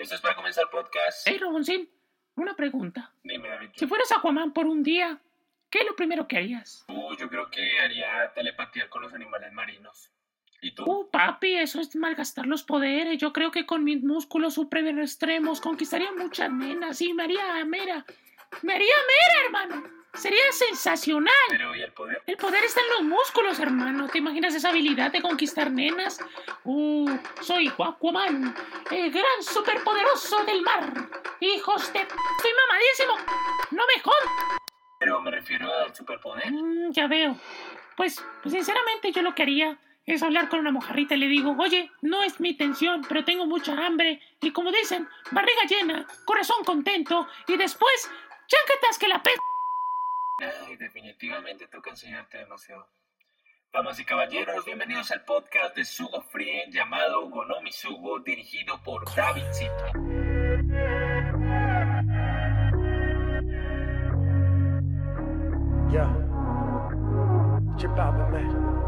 Esto 0.00 0.14
es 0.14 0.22
para 0.22 0.34
comenzar 0.34 0.64
el 0.64 0.70
podcast. 0.70 1.26
Hey, 1.26 1.36
Roboncín, 1.36 1.86
una 2.36 2.56
pregunta. 2.56 3.12
Dime, 3.22 3.50
David. 3.50 3.68
Si 3.74 3.86
fueras 3.86 4.10
Aquaman 4.12 4.54
por 4.54 4.64
un 4.64 4.82
día, 4.82 5.20
¿qué 5.68 5.80
es 5.80 5.84
lo 5.86 5.94
primero 5.94 6.26
que 6.26 6.38
harías? 6.38 6.86
Uh, 6.88 7.14
yo 7.18 7.28
creo 7.28 7.50
que 7.50 7.78
haría 7.80 8.32
telepatía 8.32 8.88
con 8.88 9.02
los 9.02 9.12
animales 9.12 9.52
marinos. 9.52 10.10
¿Y 10.62 10.74
tú? 10.74 10.90
Uh, 10.90 11.10
papi, 11.10 11.58
eso 11.58 11.82
es 11.82 11.94
malgastar 11.96 12.46
los 12.46 12.62
poderes. 12.62 13.18
Yo 13.18 13.34
creo 13.34 13.50
que 13.50 13.66
con 13.66 13.84
mis 13.84 14.02
músculos 14.02 14.54
super 14.54 14.86
extremos 14.86 15.60
conquistaría 15.60 16.12
muchas 16.12 16.50
nenas 16.50 16.98
y 17.02 17.12
me 17.12 17.24
haría 17.24 17.62
mera. 17.66 18.06
Me 18.62 18.76
haría 18.76 18.94
mera, 19.06 19.44
hermano. 19.44 19.99
Sería 20.14 20.52
sensacional. 20.52 21.32
Pero 21.48 21.74
¿y 21.74 21.82
el 21.82 21.92
poder? 21.92 22.22
El 22.26 22.36
poder 22.36 22.64
está 22.64 22.80
en 22.80 22.88
los 22.90 23.02
músculos, 23.02 23.58
hermano. 23.60 24.08
¿Te 24.08 24.18
imaginas 24.18 24.54
esa 24.54 24.70
habilidad 24.70 25.12
de 25.12 25.22
conquistar 25.22 25.70
nenas? 25.70 26.18
Uh, 26.64 27.10
soy 27.40 27.68
Aquaman, 27.68 28.54
el 28.90 29.10
gran 29.10 29.42
superpoderoso 29.42 30.44
del 30.44 30.62
mar. 30.62 30.92
Hijos 31.40 31.92
de... 31.92 32.00
Estoy 32.00 32.50
mamadísimo. 32.66 33.34
No 33.70 33.82
me 33.86 34.02
jodas. 34.02 34.58
Pero 34.98 35.20
me 35.20 35.30
refiero 35.30 35.72
al 35.72 35.94
superpoder. 35.94 36.50
Mm, 36.50 36.92
ya 36.92 37.06
veo. 37.06 37.36
Pues, 37.96 38.22
pues 38.42 38.52
sinceramente 38.52 39.12
yo 39.12 39.22
lo 39.22 39.34
que 39.34 39.42
haría 39.42 39.78
es 40.06 40.22
hablar 40.22 40.48
con 40.48 40.60
una 40.60 40.72
mojarrita 40.72 41.14
y 41.14 41.18
le 41.18 41.26
digo, 41.26 41.54
oye, 41.58 41.90
no 42.02 42.22
es 42.22 42.40
mi 42.40 42.50
intención, 42.50 43.02
pero 43.08 43.24
tengo 43.24 43.46
mucha 43.46 43.72
hambre. 43.86 44.20
Y 44.42 44.50
como 44.50 44.72
dicen, 44.72 45.08
barriga 45.30 45.62
llena, 45.68 46.06
corazón 46.24 46.64
contento. 46.64 47.28
Y 47.46 47.56
después, 47.56 48.10
chancatas 48.48 48.98
que 48.98 49.08
la 49.08 49.22
pe... 49.22 49.30
Ay, 50.42 50.76
definitivamente 50.76 51.66
toca 51.68 51.90
enseñarte 51.90 52.38
demasiado. 52.38 52.88
Damas 53.72 53.98
y 54.00 54.04
caballeros, 54.06 54.64
bienvenidos 54.64 55.10
al 55.10 55.22
podcast 55.24 55.76
de 55.76 55.84
Sugo 55.84 56.22
Free 56.22 56.70
llamado 56.70 57.28
Gonomi 57.28 57.70
Sugo, 57.72 58.20
dirigido 58.20 58.82
por. 58.82 59.04
Chip 67.76 67.98
out, 67.98 68.14
man. 68.30 68.80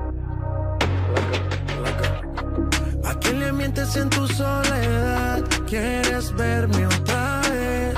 ¿A 3.05 3.15
quién 3.21 3.41
le 3.41 3.53
mientes 3.53 3.97
en 3.97 4.09
tu 4.11 4.27
soledad? 4.27 5.45
¿Quieres 5.67 6.33
verme 6.35 6.87
otra 6.87 7.41
vez? 7.51 7.95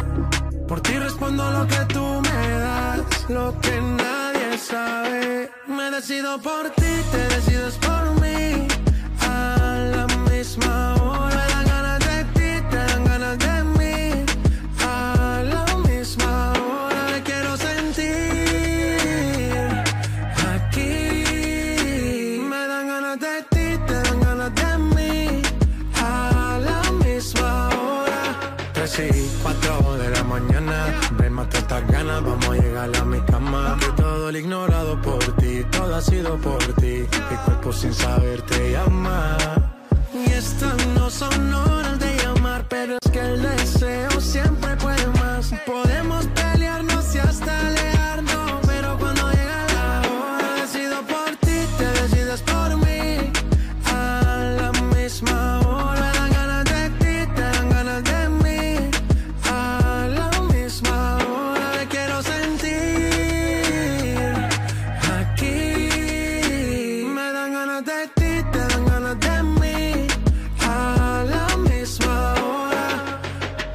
Por 0.67 0.81
ti 0.81 0.99
respondo 0.99 1.51
lo 1.51 1.67
que 1.67 1.77
tú 1.93 1.94
das, 1.94 1.94
lo 3.29 3.59
que 3.61 3.81
nadie 3.81 4.59
sabe. 4.59 5.51
Me 5.67 5.91
decido 5.91 6.39
por 6.41 6.71
ti, 6.71 6.95
te 7.11 7.29
decides 7.35 7.75
por 7.79 8.21
mí. 8.21 8.24
Todo 34.25 34.31
el 34.31 34.37
ignorado 34.37 35.03
por 35.03 35.23
ti, 35.37 35.63
todo 35.71 35.95
ha 35.95 36.01
sido 36.01 36.39
por 36.39 36.63
ti. 36.81 37.07
Mi 37.31 37.37
cuerpo 37.45 37.71
sin 37.75 37.93
saber 37.93 38.41
te 38.41 38.73
llama. 38.73 39.37
Y 40.15 40.33
estas 40.33 40.87
no 40.95 41.11
son 41.11 41.53
horas 41.53 41.99
de 41.99 42.17
llamar, 42.17 42.65
pero 42.67 42.97
es 43.05 43.11
que 43.11 43.21
el 43.21 43.43
deseo 43.43 43.64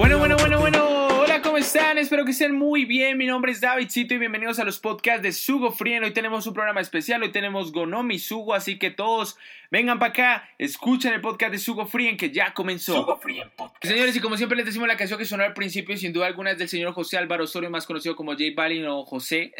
Bueno, 0.00 0.16
bueno, 0.16 0.34
bueno, 0.38 0.58
bueno. 0.60 1.08
Hola, 1.18 1.42
¿cómo 1.42 1.58
están? 1.58 1.98
Espero 1.98 2.24
que 2.24 2.30
estén 2.30 2.54
muy 2.54 2.86
bien. 2.86 3.18
Mi 3.18 3.26
nombre 3.26 3.52
es 3.52 3.60
Davidcito 3.60 4.14
y 4.14 4.16
bienvenidos 4.16 4.58
a 4.58 4.64
los 4.64 4.78
podcasts 4.78 5.22
de 5.22 5.30
Sugo 5.30 5.72
Frien. 5.72 6.02
Hoy 6.02 6.12
tenemos 6.12 6.46
un 6.46 6.54
programa 6.54 6.80
especial. 6.80 7.22
Hoy 7.22 7.32
tenemos 7.32 7.70
Gonomi 7.70 8.18
Sugo, 8.18 8.54
así 8.54 8.78
que 8.78 8.90
todos 8.90 9.36
vengan 9.70 9.98
para 9.98 10.10
acá, 10.10 10.48
escuchen 10.58 11.12
el 11.12 11.20
podcast 11.20 11.52
de 11.52 11.58
Sugo 11.58 11.86
Frien 11.86 12.16
que 12.16 12.30
ya 12.30 12.54
comenzó. 12.54 12.94
Sugo 12.94 13.18
Free 13.18 13.42
Podcast. 13.54 13.84
Señores, 13.84 14.16
y 14.16 14.20
como 14.20 14.36
siempre 14.36 14.56
les 14.56 14.66
decimos 14.66 14.88
la 14.88 14.96
canción 14.96 15.18
que 15.18 15.24
sonó 15.24 15.44
al 15.44 15.52
principio, 15.52 15.94
y 15.94 15.98
sin 15.98 16.12
duda 16.12 16.26
alguna 16.26 16.52
es 16.52 16.58
del 16.58 16.68
señor 16.68 16.92
José 16.92 17.18
Álvaro 17.18 17.44
Osorio, 17.44 17.70
más 17.70 17.86
conocido 17.86 18.16
como 18.16 18.32
J 18.32 18.44
Balvin 18.56 18.86
o 18.86 19.04
José, 19.04 19.52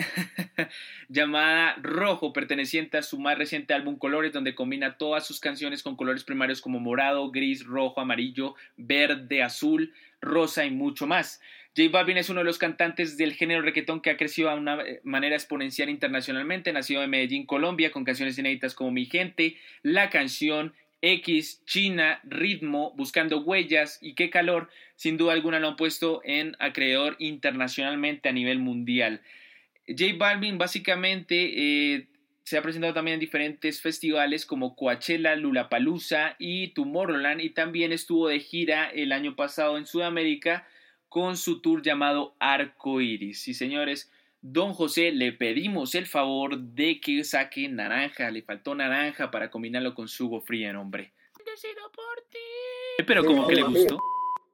llamada 1.08 1.76
Rojo, 1.82 2.32
perteneciente 2.32 2.98
a 2.98 3.02
su 3.02 3.18
más 3.18 3.38
reciente 3.38 3.74
álbum 3.74 3.96
Colores, 3.96 4.32
donde 4.32 4.54
combina 4.54 4.96
todas 4.96 5.26
sus 5.26 5.38
canciones 5.38 5.82
con 5.82 5.96
colores 5.96 6.24
primarios 6.24 6.60
como 6.60 6.80
morado, 6.80 7.30
gris, 7.30 7.64
rojo, 7.64 8.00
amarillo, 8.00 8.54
verde, 8.76 9.42
azul, 9.42 9.92
rosa 10.20 10.64
y 10.64 10.70
mucho 10.70 11.06
más. 11.06 11.40
J 11.76 11.88
Balvin 11.90 12.16
es 12.16 12.28
uno 12.28 12.40
de 12.40 12.44
los 12.44 12.58
cantantes 12.58 13.16
del 13.16 13.34
género 13.34 13.62
reggaetón 13.62 14.00
que 14.00 14.10
ha 14.10 14.16
crecido 14.16 14.50
a 14.50 14.54
una 14.54 14.82
eh, 14.82 15.00
manera 15.04 15.36
exponencial 15.36 15.88
internacionalmente. 15.88 16.72
Nacido 16.72 17.02
en 17.02 17.10
Medellín, 17.10 17.46
Colombia, 17.46 17.92
con 17.92 18.04
canciones 18.04 18.38
inéditas 18.38 18.74
como 18.74 18.90
Mi 18.90 19.06
Gente, 19.06 19.56
La 19.82 20.10
Canción, 20.10 20.74
X, 21.00 21.62
China, 21.64 22.20
Ritmo, 22.24 22.92
Buscando 22.96 23.40
Huellas 23.40 23.98
y 24.02 24.14
Qué 24.14 24.30
Calor, 24.30 24.68
sin 24.96 25.16
duda 25.16 25.32
alguna 25.32 25.60
lo 25.60 25.68
han 25.68 25.76
puesto 25.76 26.20
en 26.24 26.56
acreedor 26.58 27.16
internacionalmente 27.18 28.28
a 28.28 28.32
nivel 28.32 28.58
mundial. 28.58 29.22
J 29.86 30.16
Balvin 30.18 30.58
básicamente 30.58 31.94
eh, 31.94 32.08
se 32.44 32.58
ha 32.58 32.62
presentado 32.62 32.94
también 32.94 33.14
en 33.14 33.20
diferentes 33.20 33.80
festivales 33.80 34.46
como 34.46 34.74
Coachella, 34.74 35.36
Lollapalooza 35.36 36.36
y 36.38 36.68
Tomorrowland 36.68 37.40
y 37.40 37.50
también 37.50 37.92
estuvo 37.92 38.28
de 38.28 38.40
gira 38.40 38.90
el 38.90 39.12
año 39.12 39.36
pasado 39.36 39.78
en 39.78 39.86
Sudamérica 39.86 40.66
con 41.08 41.36
su 41.36 41.60
tour 41.60 41.82
llamado 41.82 42.34
Arco 42.38 43.00
Iris. 43.00 43.48
Y 43.48 43.54
señores, 43.54 44.10
Don 44.42 44.72
José, 44.72 45.12
le 45.12 45.32
pedimos 45.32 45.94
el 45.94 46.06
favor 46.06 46.58
de 46.58 47.00
que 47.00 47.24
saque 47.24 47.68
naranja. 47.68 48.30
Le 48.30 48.42
faltó 48.42 48.74
naranja 48.74 49.30
para 49.30 49.50
combinarlo 49.50 49.94
con 49.94 50.08
Sugo 50.08 50.40
Free, 50.40 50.66
hombre. 50.66 51.12
Decido 51.44 51.92
por 51.92 52.24
ti. 52.30 53.04
Pero 53.06 53.24
como 53.24 53.46
que 53.46 53.56
le 53.56 53.62
gustó. 53.62 53.98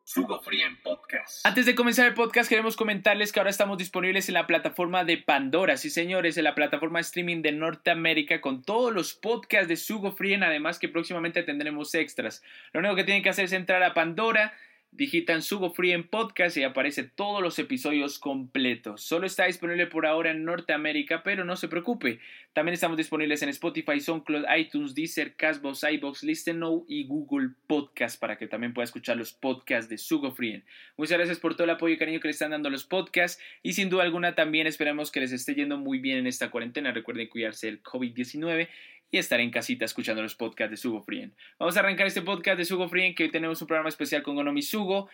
Sugo 0.09 0.39
Free 0.39 0.63
Podcast. 0.85 1.45
Antes 1.45 1.67
de 1.67 1.75
comenzar 1.75 2.07
el 2.07 2.15
podcast 2.15 2.49
queremos 2.49 2.77
comentarles 2.77 3.33
que 3.33 3.41
ahora 3.41 3.51
estamos 3.51 3.77
disponibles 3.77 4.29
en 4.29 4.35
la 4.35 4.47
plataforma 4.47 5.03
de 5.03 5.19
Pandora, 5.19 5.77
sí 5.77 5.91
señores, 5.91 6.37
en 6.39 6.45
la 6.45 6.55
plataforma 6.55 7.01
de 7.01 7.03
streaming 7.03 7.43
de 7.43 7.51
Norteamérica 7.51 8.41
con 8.41 8.63
todos 8.63 8.95
los 8.95 9.15
podcasts 9.15 9.67
de 9.67 9.75
Sugo 9.75 10.13
Frien, 10.13 10.45
además 10.45 10.79
que 10.79 10.89
próximamente 10.89 11.43
tendremos 11.43 11.93
extras. 11.97 12.45
Lo 12.73 12.79
único 12.79 12.95
que 12.95 13.03
tienen 13.03 13.25
que 13.25 13.31
hacer 13.31 13.47
es 13.47 13.53
entrar 13.53 13.83
a 13.83 13.95
Pandora, 13.95 14.55
Digitan 14.97 15.43
Sugo 15.43 15.75
Free 15.75 15.93
en 15.93 16.09
podcast 16.09 16.57
y 16.57 16.63
aparece 16.63 17.05
todos 17.05 17.43
los 17.43 17.59
episodios 17.59 18.19
completos. 18.19 19.03
Solo 19.03 19.27
está 19.27 19.45
disponible 19.45 19.87
por 19.87 20.07
ahora 20.07 20.31
en 20.31 20.45
Norteamérica, 20.45 21.23
pero 21.23 21.45
no 21.45 21.57
se 21.57 21.69
preocupe. 21.69 22.19
También 22.55 22.73
estamos 22.73 22.97
disponibles 22.97 23.43
en 23.43 23.51
Spotify, 23.51 24.01
SoundCloud, 24.01 24.47
iTunes, 24.57 24.95
Deezer, 24.95 25.35
Castbox, 25.35 25.85
iBox, 25.85 26.23
Listen 26.23 26.61
Now 26.61 26.87
y 26.89 27.07
Google 27.07 27.51
Podcast 27.67 28.19
para 28.19 28.39
que 28.39 28.47
también 28.47 28.73
pueda 28.73 28.85
escuchar 28.85 29.19
los 29.19 29.35
podcasts 29.35 29.91
de 29.91 29.99
Sugo 29.99 30.33
Free. 30.33 30.63
Muchas 30.97 31.19
gracias 31.19 31.39
por 31.41 31.55
todo 31.55 31.65
el 31.65 31.71
apoyo 31.71 31.95
y 31.95 31.99
cariño 31.99 32.19
que 32.19 32.29
le 32.29 32.33
están 32.33 32.53
dando 32.53 32.71
los 32.71 32.85
podcasts 32.85 33.39
y 33.63 33.75
sin 33.75 33.91
duda 33.91 34.03
alguna 34.03 34.35
también 34.35 34.67
esperamos 34.67 35.13
que 35.13 35.21
les 35.21 35.33
esté 35.33 35.55
yendo 35.55 35.77
muy 35.77 35.99
bien 35.99 36.17
en 36.17 36.27
esta 36.27 36.51
cuarentena. 36.51 36.93
Recuerden 36.93 37.29
cuidarse 37.29 37.67
del 37.67 37.83
COVID-19 37.83 38.69
y 39.11 39.19
estar 39.19 39.41
en 39.41 39.51
casita 39.51 39.85
escuchando 39.85 40.23
los 40.23 40.35
podcasts 40.35 40.71
de 40.71 40.77
Sugo 40.77 41.03
Frien. 41.03 41.35
Vamos 41.59 41.77
a 41.77 41.81
arrancar 41.81 42.07
este 42.07 42.23
podcast 42.23 42.59
de 42.59 42.65
Sugo 42.65 42.89
Frien 42.89 43.15
que 43.15 43.25
hoy 43.25 43.31
tenemos 43.31 43.61
un 43.61 43.69
programa 43.69 43.89
especial 43.89 44.23
con 44.23 44.35
Gonomi 44.35 44.63
Sugo 44.63 45.09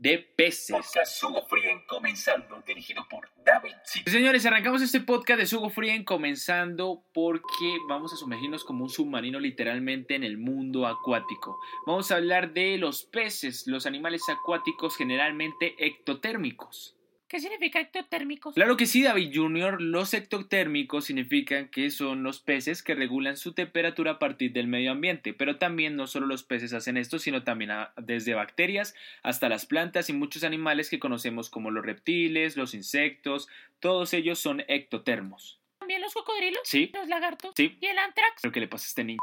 de 0.00 0.18
peces. 0.18 0.74
Podcast 0.74 1.20
Sugo 1.20 1.42
Frien 1.42 1.82
comenzando, 1.86 2.62
dirigido 2.66 3.06
por 3.10 3.28
David 3.44 3.74
sí. 3.84 4.00
Señores, 4.06 4.46
arrancamos 4.46 4.80
este 4.80 5.00
podcast 5.00 5.38
de 5.38 5.46
Sugo 5.46 5.68
Frien 5.68 6.04
comenzando 6.04 7.04
porque 7.12 7.76
vamos 7.86 8.12
a 8.14 8.16
sumergirnos 8.16 8.64
como 8.64 8.84
un 8.84 8.90
submarino 8.90 9.38
literalmente 9.38 10.14
en 10.14 10.24
el 10.24 10.38
mundo 10.38 10.86
acuático. 10.86 11.58
Vamos 11.86 12.10
a 12.10 12.16
hablar 12.16 12.54
de 12.54 12.78
los 12.78 13.04
peces, 13.04 13.66
los 13.66 13.84
animales 13.84 14.22
acuáticos 14.30 14.96
generalmente 14.96 15.74
ectotérmicos. 15.78 16.96
¿Qué 17.30 17.38
significa 17.38 17.78
ectotérmicos? 17.78 18.56
Claro 18.56 18.76
que 18.76 18.86
sí, 18.86 19.04
David 19.04 19.30
Jr. 19.32 19.80
Los 19.80 20.14
ectotérmicos 20.14 21.04
significan 21.04 21.68
que 21.68 21.92
son 21.92 22.24
los 22.24 22.40
peces 22.40 22.82
que 22.82 22.96
regulan 22.96 23.36
su 23.36 23.52
temperatura 23.52 24.10
a 24.10 24.18
partir 24.18 24.52
del 24.52 24.66
medio 24.66 24.90
ambiente, 24.90 25.32
pero 25.32 25.56
también 25.56 25.94
no 25.94 26.08
solo 26.08 26.26
los 26.26 26.42
peces 26.42 26.72
hacen 26.72 26.96
esto, 26.96 27.20
sino 27.20 27.44
también 27.44 27.70
desde 27.98 28.34
bacterias 28.34 28.96
hasta 29.22 29.48
las 29.48 29.64
plantas 29.64 30.10
y 30.10 30.12
muchos 30.12 30.42
animales 30.42 30.90
que 30.90 30.98
conocemos 30.98 31.50
como 31.50 31.70
los 31.70 31.86
reptiles, 31.86 32.56
los 32.56 32.74
insectos, 32.74 33.48
todos 33.78 34.12
ellos 34.12 34.40
son 34.40 34.64
ectotermos. 34.66 35.60
¿También 35.78 36.00
los 36.00 36.12
cocodrilos? 36.12 36.62
Sí. 36.64 36.90
¿Los 36.92 37.06
lagartos? 37.06 37.52
Sí. 37.56 37.78
¿Y 37.80 37.86
el 37.86 37.98
antrax? 37.98 38.42
¿Pero 38.42 38.50
qué 38.50 38.58
le 38.58 38.66
pasa 38.66 38.86
a 38.86 38.88
este 38.88 39.04
niño? 39.04 39.20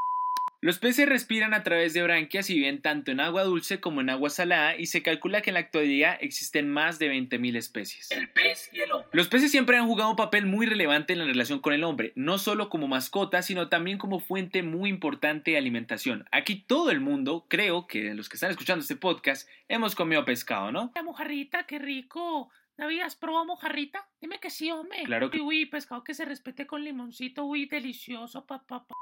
Los 0.60 0.80
peces 0.80 1.08
respiran 1.08 1.54
a 1.54 1.62
través 1.62 1.94
de 1.94 2.02
branquias 2.02 2.50
y 2.50 2.56
viven 2.56 2.82
tanto 2.82 3.12
en 3.12 3.20
agua 3.20 3.44
dulce 3.44 3.80
como 3.80 4.02
en 4.02 4.10
agua 4.10 4.32
salada 4.32 4.76
y 4.76 4.88
se 4.88 5.04
calcula 5.04 5.42
que 5.42 5.52
en 5.52 5.54
la 5.54 5.60
actualidad 5.60 6.18
existen 6.20 6.68
más 6.68 6.98
de 6.98 7.12
20.000 7.12 7.56
especies. 7.56 8.10
El 8.10 8.28
pez 8.30 8.72
y 8.74 8.80
el 8.80 8.92
hombre. 8.92 9.10
Los 9.14 9.28
peces 9.28 9.52
siempre 9.52 9.78
han 9.78 9.86
jugado 9.86 10.10
un 10.10 10.16
papel 10.16 10.48
muy 10.48 10.66
relevante 10.66 11.14
en 11.14 11.20
la 11.20 11.26
relación 11.26 11.60
con 11.60 11.74
el 11.74 11.84
hombre, 11.84 12.12
no 12.16 12.40
solo 12.40 12.70
como 12.70 12.88
mascota, 12.88 13.44
sino 13.44 13.70
también 13.70 14.00
como 14.00 14.20
fuente 14.20 14.64
muy 14.64 14.90
importante 14.90 15.52
de 15.52 15.58
alimentación. 15.58 16.26
Aquí 16.32 16.56
todo 16.56 16.90
el 16.90 17.02
mundo, 17.02 17.46
creo 17.48 17.86
que 17.86 18.16
los 18.16 18.28
que 18.28 18.38
están 18.38 18.50
escuchando 18.50 18.82
este 18.82 18.96
podcast, 18.96 19.48
hemos 19.68 19.94
comido 19.94 20.26
pescado, 20.26 20.72
¿no? 20.72 20.92
La 20.96 21.04
mojarrita, 21.04 21.68
qué 21.68 21.78
rico. 21.78 22.50
David, 22.78 23.02
¿has 23.02 23.16
probado 23.16 23.46
mojarrita? 23.46 24.08
Dime 24.20 24.40
que 24.40 24.50
sí, 24.50 24.72
hombre. 24.72 25.04
Claro 25.04 25.30
que... 25.30 25.40
Uy, 25.40 25.68
pescado 25.68 26.04
que 26.04 26.16
se 26.16 26.26
respete 26.26 26.66
con 26.66 26.84
limoncito, 26.84 27.46
uy, 27.46 27.68
delicioso, 27.68 28.48
papá. 28.48 28.88
Pa, 28.88 28.96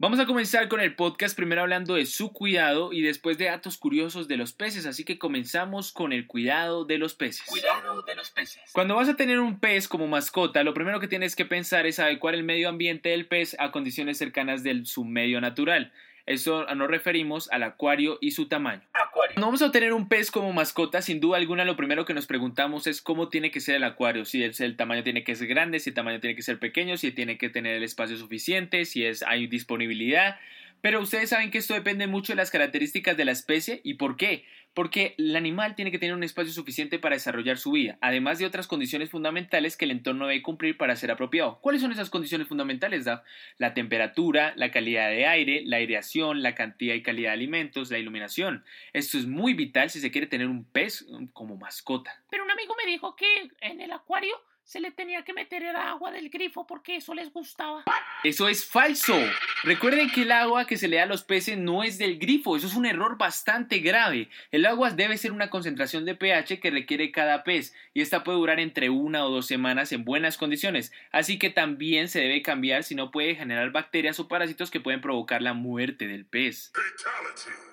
Vamos 0.00 0.20
a 0.20 0.26
comenzar 0.26 0.68
con 0.68 0.78
el 0.80 0.94
podcast 0.94 1.34
primero 1.34 1.62
hablando 1.62 1.94
de 1.96 2.06
su 2.06 2.32
cuidado 2.32 2.92
y 2.92 3.02
después 3.02 3.36
de 3.36 3.46
datos 3.46 3.76
curiosos 3.76 4.28
de 4.28 4.36
los 4.36 4.52
peces, 4.52 4.86
así 4.86 5.02
que 5.02 5.18
comenzamos 5.18 5.90
con 5.90 6.12
el 6.12 6.28
cuidado 6.28 6.84
de 6.84 6.98
los 6.98 7.14
peces. 7.14 7.42
Cuidado 7.48 8.02
de 8.02 8.14
los 8.14 8.30
peces. 8.30 8.62
Cuando 8.72 8.94
vas 8.94 9.08
a 9.08 9.16
tener 9.16 9.40
un 9.40 9.58
pez 9.58 9.88
como 9.88 10.06
mascota, 10.06 10.62
lo 10.62 10.72
primero 10.72 11.00
que 11.00 11.08
tienes 11.08 11.34
que 11.34 11.46
pensar 11.46 11.84
es 11.84 11.98
adecuar 11.98 12.36
el 12.36 12.44
medio 12.44 12.68
ambiente 12.68 13.08
del 13.08 13.26
pez 13.26 13.56
a 13.58 13.72
condiciones 13.72 14.18
cercanas 14.18 14.62
del 14.62 14.86
su 14.86 15.04
medio 15.04 15.40
natural. 15.40 15.92
Eso 16.28 16.66
nos 16.74 16.88
referimos 16.88 17.50
al 17.50 17.62
acuario 17.62 18.18
y 18.20 18.32
su 18.32 18.48
tamaño. 18.48 18.82
Acuario. 18.92 19.34
Cuando 19.34 19.46
vamos 19.46 19.62
a 19.62 19.72
tener 19.72 19.94
un 19.94 20.10
pez 20.10 20.30
como 20.30 20.52
mascota, 20.52 21.00
sin 21.00 21.20
duda 21.20 21.38
alguna 21.38 21.64
lo 21.64 21.74
primero 21.74 22.04
que 22.04 22.12
nos 22.12 22.26
preguntamos 22.26 22.86
es 22.86 23.00
cómo 23.00 23.30
tiene 23.30 23.50
que 23.50 23.60
ser 23.60 23.76
el 23.76 23.84
acuario, 23.84 24.26
si 24.26 24.42
el, 24.42 24.52
el 24.58 24.76
tamaño 24.76 25.02
tiene 25.02 25.24
que 25.24 25.34
ser 25.34 25.48
grande, 25.48 25.80
si 25.80 25.88
el 25.88 25.94
tamaño 25.94 26.20
tiene 26.20 26.36
que 26.36 26.42
ser 26.42 26.58
pequeño, 26.58 26.98
si 26.98 27.12
tiene 27.12 27.38
que 27.38 27.48
tener 27.48 27.76
el 27.76 27.82
espacio 27.82 28.18
suficiente, 28.18 28.84
si 28.84 29.06
es, 29.06 29.22
hay 29.22 29.46
disponibilidad. 29.46 30.36
Pero 30.82 31.00
ustedes 31.00 31.30
saben 31.30 31.50
que 31.50 31.58
esto 31.58 31.72
depende 31.72 32.06
mucho 32.06 32.32
de 32.32 32.36
las 32.36 32.50
características 32.50 33.16
de 33.16 33.24
la 33.24 33.32
especie 33.32 33.80
y 33.82 33.94
por 33.94 34.16
qué. 34.16 34.44
Porque 34.74 35.14
el 35.18 35.34
animal 35.34 35.74
tiene 35.74 35.90
que 35.90 35.98
tener 35.98 36.14
un 36.14 36.22
espacio 36.22 36.52
suficiente 36.52 36.98
para 36.98 37.16
desarrollar 37.16 37.58
su 37.58 37.72
vida, 37.72 37.98
además 38.00 38.38
de 38.38 38.46
otras 38.46 38.66
condiciones 38.66 39.10
fundamentales 39.10 39.76
que 39.76 39.84
el 39.84 39.90
entorno 39.90 40.26
debe 40.26 40.42
cumplir 40.42 40.76
para 40.76 40.96
ser 40.96 41.10
apropiado. 41.10 41.58
¿Cuáles 41.60 41.82
son 41.82 41.92
esas 41.92 42.10
condiciones 42.10 42.48
fundamentales, 42.48 43.04
Dav? 43.04 43.22
La 43.58 43.74
temperatura, 43.74 44.52
la 44.56 44.70
calidad 44.70 45.10
de 45.10 45.26
aire, 45.26 45.62
la 45.64 45.78
aireación, 45.78 46.42
la 46.42 46.54
cantidad 46.54 46.94
y 46.94 47.02
calidad 47.02 47.30
de 47.30 47.34
alimentos, 47.34 47.90
la 47.90 47.98
iluminación. 47.98 48.64
Esto 48.92 49.18
es 49.18 49.26
muy 49.26 49.54
vital 49.54 49.90
si 49.90 50.00
se 50.00 50.10
quiere 50.10 50.26
tener 50.26 50.48
un 50.48 50.64
pez 50.64 51.06
como 51.32 51.56
mascota. 51.56 52.22
Pero 52.30 52.44
un 52.44 52.50
amigo 52.50 52.74
me 52.82 52.90
dijo 52.90 53.16
que 53.16 53.50
en 53.60 53.80
el 53.80 53.92
acuario 53.92 54.34
se 54.68 54.80
le 54.80 54.90
tenía 54.90 55.24
que 55.24 55.32
meter 55.32 55.62
el 55.62 55.76
agua 55.76 56.12
del 56.12 56.28
grifo 56.28 56.66
porque 56.66 56.96
eso 56.96 57.14
les 57.14 57.32
gustaba. 57.32 57.84
Eso 58.22 58.48
es 58.48 58.66
falso. 58.66 59.18
Recuerden 59.64 60.10
que 60.10 60.22
el 60.22 60.30
agua 60.30 60.66
que 60.66 60.76
se 60.76 60.88
le 60.88 60.96
da 60.96 61.04
a 61.04 61.06
los 61.06 61.24
peces 61.24 61.56
no 61.56 61.82
es 61.82 61.96
del 61.96 62.18
grifo. 62.18 62.54
Eso 62.54 62.66
es 62.66 62.74
un 62.74 62.84
error 62.84 63.16
bastante 63.16 63.78
grave. 63.78 64.28
El 64.50 64.66
agua 64.66 64.90
debe 64.90 65.16
ser 65.16 65.32
una 65.32 65.48
concentración 65.48 66.04
de 66.04 66.16
pH 66.16 66.60
que 66.60 66.70
requiere 66.70 67.10
cada 67.12 67.44
pez 67.44 67.74
y 67.94 68.02
esta 68.02 68.24
puede 68.24 68.36
durar 68.36 68.60
entre 68.60 68.90
una 68.90 69.24
o 69.24 69.30
dos 69.30 69.46
semanas 69.46 69.90
en 69.92 70.04
buenas 70.04 70.36
condiciones. 70.36 70.92
Así 71.12 71.38
que 71.38 71.48
también 71.48 72.08
se 72.08 72.20
debe 72.20 72.42
cambiar 72.42 72.84
si 72.84 72.94
no 72.94 73.10
puede 73.10 73.36
generar 73.36 73.70
bacterias 73.72 74.20
o 74.20 74.28
parásitos 74.28 74.70
que 74.70 74.80
pueden 74.80 75.00
provocar 75.00 75.40
la 75.40 75.54
muerte 75.54 76.06
del 76.06 76.26
pez. 76.26 76.72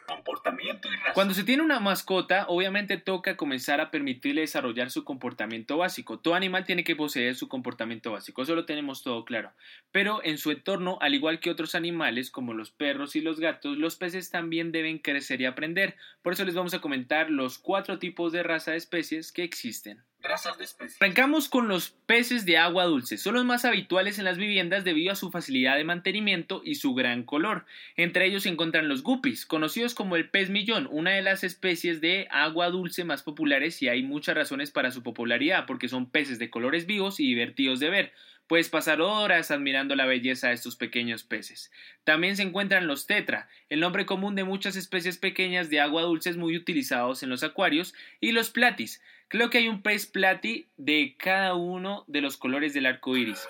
Comportamiento 0.06 0.88
y. 0.88 1.14
Cuando 1.14 1.34
se 1.34 1.44
tiene 1.44 1.64
una 1.64 1.80
mascota, 1.80 2.46
obviamente 2.48 2.98
toca 2.98 3.38
comenzar 3.38 3.82
a 3.82 3.92
permitirle 3.92 4.42
desarrollar 4.42 4.92
su 4.92 5.04
comportamiento 5.04 5.78
básico. 5.78 6.20
Todo 6.20 6.36
animal 6.36 6.66
tiene 6.66 6.84
que 6.84 6.96
poseer 6.96 7.36
su 7.36 7.48
comportamiento 7.48 8.12
básico, 8.12 8.44
eso 8.44 8.56
lo 8.56 8.66
tenemos 8.66 9.04
todo 9.04 9.26
claro. 9.26 9.52
Pero 9.92 10.22
en 10.24 10.38
su 10.38 10.52
entorno, 10.52 10.98
al 11.02 11.14
igual 11.14 11.40
que 11.40 11.52
otros 11.52 11.76
animales 11.76 12.32
como 12.32 12.54
los 12.54 12.72
perros 12.72 13.16
y 13.16 13.22
los 13.22 13.40
gatos, 13.40 13.78
los 13.78 13.96
peces 13.96 14.30
también 14.30 14.72
deben 14.72 15.00
crecer 15.00 15.42
y 15.42 15.46
aprender. 15.46 15.96
Por 16.22 16.34
eso 16.34 16.46
les 16.46 16.56
vamos 16.56 16.74
a 16.74 16.82
comentar 16.82 17.30
los 17.30 17.58
cuatro 17.58 18.00
tipos 18.00 18.32
de 18.32 18.44
raza 18.44 18.72
de 18.72 18.78
especies 18.78 19.32
que 19.32 19.44
existen. 19.44 20.04
Razas. 20.28 20.58
Arrancamos 21.00 21.50
con 21.50 21.68
los 21.68 21.92
peces 22.06 22.46
de 22.46 22.58
agua 22.58 22.86
dulce. 22.86 23.18
Son 23.18 23.36
los 23.36 23.46
más 23.46 23.64
habituales 23.66 24.20
en 24.20 24.26
las 24.26 24.38
viviendas 24.38 24.84
debido 24.84 25.12
a 25.12 25.16
su 25.16 25.32
facilidad 25.32 25.78
de 25.78 25.84
mantenimiento 25.84 26.62
y 26.66 26.76
su 26.76 26.94
gran 26.94 27.24
color. 27.24 27.66
Entre 27.96 28.26
ellos 28.26 28.44
se 28.44 28.50
encuentran 28.50 28.88
los 28.88 29.04
guppies, 29.04 29.46
conocidos 29.46 29.94
como 29.94 30.16
el 30.16 30.30
pez 30.30 30.50
millón, 30.50 30.88
una 30.92 31.12
de 31.12 31.22
las 31.22 31.44
especies 31.44 32.02
de 32.02 32.28
agua 32.32 32.70
dulce 32.70 33.04
más 33.04 33.24
populares 33.24 33.82
y 33.82 33.88
hay 33.88 34.04
muchas 34.04 34.36
razones 34.36 34.72
para 34.72 34.92
su 34.92 35.04
popularidad, 35.04 35.66
porque 35.66 35.88
son 35.88 36.10
peces 36.10 36.40
de 36.40 36.50
colores 36.50 36.86
vivos 36.86 37.20
y 37.20 37.28
divertidos 37.28 37.80
de 37.80 37.90
ver. 37.90 38.14
Puedes 38.48 38.70
pasar 38.70 39.02
horas 39.02 39.50
admirando 39.50 39.96
la 39.96 40.06
belleza 40.06 40.50
de 40.50 40.54
estos 40.54 40.76
pequeños 40.76 41.24
peces. 41.24 41.72
También 42.04 42.36
se 42.36 42.44
encuentran 42.44 42.86
los 42.86 43.08
tetra, 43.08 43.50
el 43.70 43.80
nombre 43.80 44.06
común 44.06 44.36
de 44.36 44.44
muchas 44.44 44.76
especies 44.76 45.18
pequeñas 45.18 45.72
de 45.72 45.80
agua 45.80 46.04
dulce 46.04 46.32
muy 46.34 46.56
utilizados 46.56 47.24
en 47.24 47.30
los 47.30 47.42
acuarios, 47.42 47.96
y 48.22 48.34
los 48.34 48.52
platis. 48.52 49.02
Creo 49.28 49.50
que 49.50 49.58
hay 49.58 49.68
un 49.68 49.82
pez 49.82 50.06
plati 50.06 50.68
de 50.78 51.16
cada 51.18 51.56
uno 51.56 52.04
de 52.08 52.22
los 52.22 52.38
colores 52.38 52.74
del 52.74 52.86
arco 52.86 53.18
iris. 53.18 53.48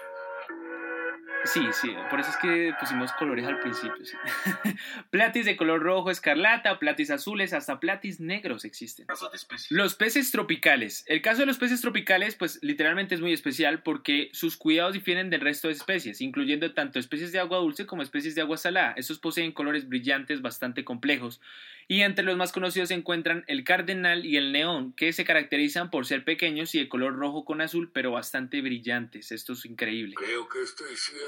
Sí, 1.45 1.61
sí, 1.73 1.93
por 2.09 2.19
eso 2.19 2.29
es 2.29 2.37
que 2.37 2.73
pusimos 2.79 3.11
colores 3.13 3.45
al 3.45 3.59
principio. 3.59 4.03
Sí. 4.03 4.17
platis 5.09 5.45
de 5.45 5.55
color 5.55 5.81
rojo, 5.81 6.11
escarlata, 6.11 6.79
platis 6.79 7.11
azules, 7.11 7.53
hasta 7.53 7.79
platis 7.79 8.19
negros 8.19 8.65
existen. 8.65 9.07
Los 9.69 9.95
peces 9.95 10.31
tropicales. 10.31 11.03
El 11.07 11.21
caso 11.21 11.41
de 11.41 11.45
los 11.45 11.57
peces 11.57 11.81
tropicales, 11.81 12.35
pues 12.35 12.59
literalmente 12.61 13.15
es 13.15 13.21
muy 13.21 13.33
especial 13.33 13.83
porque 13.83 14.29
sus 14.33 14.57
cuidados 14.57 14.93
difieren 14.93 15.29
del 15.29 15.41
resto 15.41 15.67
de 15.67 15.73
especies, 15.73 16.21
incluyendo 16.21 16.73
tanto 16.73 16.99
especies 16.99 17.31
de 17.31 17.39
agua 17.39 17.59
dulce 17.59 17.85
como 17.85 18.01
especies 18.01 18.35
de 18.35 18.41
agua 18.41 18.57
salada. 18.57 18.93
Estos 18.97 19.19
poseen 19.19 19.51
colores 19.51 19.87
brillantes 19.87 20.41
bastante 20.41 20.83
complejos. 20.83 21.41
Y 21.87 22.01
entre 22.01 22.25
los 22.25 22.35
más 22.35 22.51
conocidos 22.51 22.89
se 22.89 22.95
encuentran 22.95 23.43
el 23.47 23.63
cardenal 23.63 24.25
y 24.25 24.37
el 24.37 24.51
neón, 24.51 24.93
que 24.93 25.13
se 25.13 25.23
caracterizan 25.23 25.91
por 25.91 26.07
ser 26.07 26.23
pequeños 26.23 26.73
y 26.73 26.79
de 26.79 26.89
color 26.89 27.15
rojo 27.15 27.45
con 27.45 27.61
azul, 27.61 27.91
pero 27.93 28.11
bastante 28.11 28.61
brillantes. 28.61 29.31
Esto 29.31 29.53
es 29.53 29.65
increíble. 29.65 30.15
Creo 30.15 30.49
que 30.49 30.63
estoy 30.63 30.95
ciego. 30.95 31.25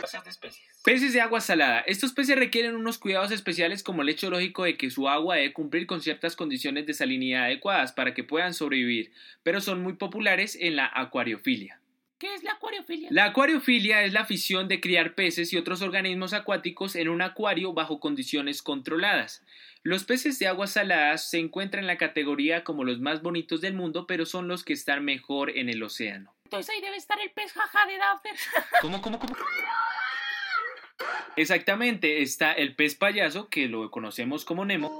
Razas 0.00 0.24
de 0.24 0.30
especies. 0.30 0.66
Peces 0.84 1.12
de 1.12 1.20
agua 1.20 1.40
salada. 1.40 1.80
Estos 1.80 2.12
peces 2.12 2.36
requieren 2.36 2.74
unos 2.74 2.98
cuidados 2.98 3.30
especiales 3.30 3.82
como 3.82 4.02
el 4.02 4.08
hecho 4.08 4.30
lógico 4.30 4.64
de 4.64 4.76
que 4.76 4.90
su 4.90 5.08
agua 5.08 5.36
debe 5.36 5.52
cumplir 5.52 5.86
con 5.86 6.02
ciertas 6.02 6.34
condiciones 6.34 6.86
de 6.86 6.94
salinidad 6.94 7.44
adecuadas 7.44 7.92
para 7.92 8.14
que 8.14 8.24
puedan 8.24 8.54
sobrevivir, 8.54 9.12
pero 9.42 9.60
son 9.60 9.82
muy 9.82 9.94
populares 9.94 10.56
en 10.60 10.76
la 10.76 10.90
acuariofilia. 10.92 11.78
¿Qué 12.18 12.34
es 12.34 12.44
la 12.44 12.52
acuariofilia? 12.52 13.08
La 13.10 13.24
acuariofilia 13.24 14.04
es 14.04 14.12
la 14.12 14.20
afición 14.20 14.68
de 14.68 14.80
criar 14.80 15.16
peces 15.16 15.52
y 15.52 15.56
otros 15.56 15.82
organismos 15.82 16.32
acuáticos 16.32 16.94
en 16.94 17.08
un 17.08 17.20
acuario 17.20 17.72
bajo 17.72 17.98
condiciones 17.98 18.62
controladas. 18.62 19.44
Los 19.82 20.04
peces 20.04 20.38
de 20.38 20.46
aguas 20.46 20.70
saladas 20.70 21.28
se 21.28 21.40
encuentran 21.40 21.82
en 21.82 21.88
la 21.88 21.98
categoría 21.98 22.62
como 22.62 22.84
los 22.84 23.00
más 23.00 23.22
bonitos 23.22 23.60
del 23.60 23.74
mundo, 23.74 24.06
pero 24.06 24.24
son 24.24 24.46
los 24.46 24.62
que 24.62 24.72
están 24.72 25.04
mejor 25.04 25.50
en 25.58 25.68
el 25.68 25.82
océano. 25.82 26.32
Entonces 26.52 26.74
ahí 26.74 26.82
debe 26.82 26.98
estar 26.98 27.18
el 27.18 27.30
pez 27.30 27.50
jaja 27.54 27.86
de 27.86 27.96
Daphne. 27.96 28.32
¿Cómo, 28.82 29.00
cómo, 29.00 29.18
cómo? 29.18 29.34
Exactamente, 31.34 32.20
está 32.20 32.52
el 32.52 32.76
pez 32.76 32.94
payaso, 32.94 33.48
que 33.48 33.68
lo 33.68 33.90
conocemos 33.90 34.44
como 34.44 34.66
Nemo. 34.66 34.90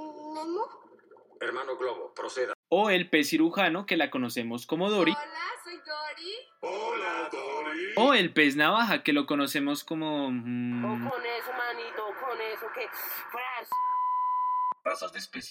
Hermano 1.39 1.77
Globo, 1.77 2.11
proceda. 2.15 2.53
O 2.69 2.89
el 2.89 3.07
pez 3.07 3.29
cirujano, 3.29 3.85
que 3.85 3.97
la 3.97 4.09
conocemos 4.09 4.65
como 4.65 4.89
Dory. 4.89 5.11
Hola, 5.11 5.41
soy 5.63 5.77
Dory. 5.77 6.35
Hola, 6.61 7.29
Dory. 7.31 7.93
O 7.97 8.15
el 8.15 8.33
pez 8.33 8.55
navaja, 8.55 9.03
que 9.03 9.13
lo 9.13 9.27
conocemos 9.27 9.83
como... 9.83 10.25
O 10.25 10.31
mm, 10.31 11.07
con 11.07 11.23
eso, 11.23 11.53
manito, 11.53 12.03
con 12.19 12.41
eso 12.41 12.65
que... 12.73 12.87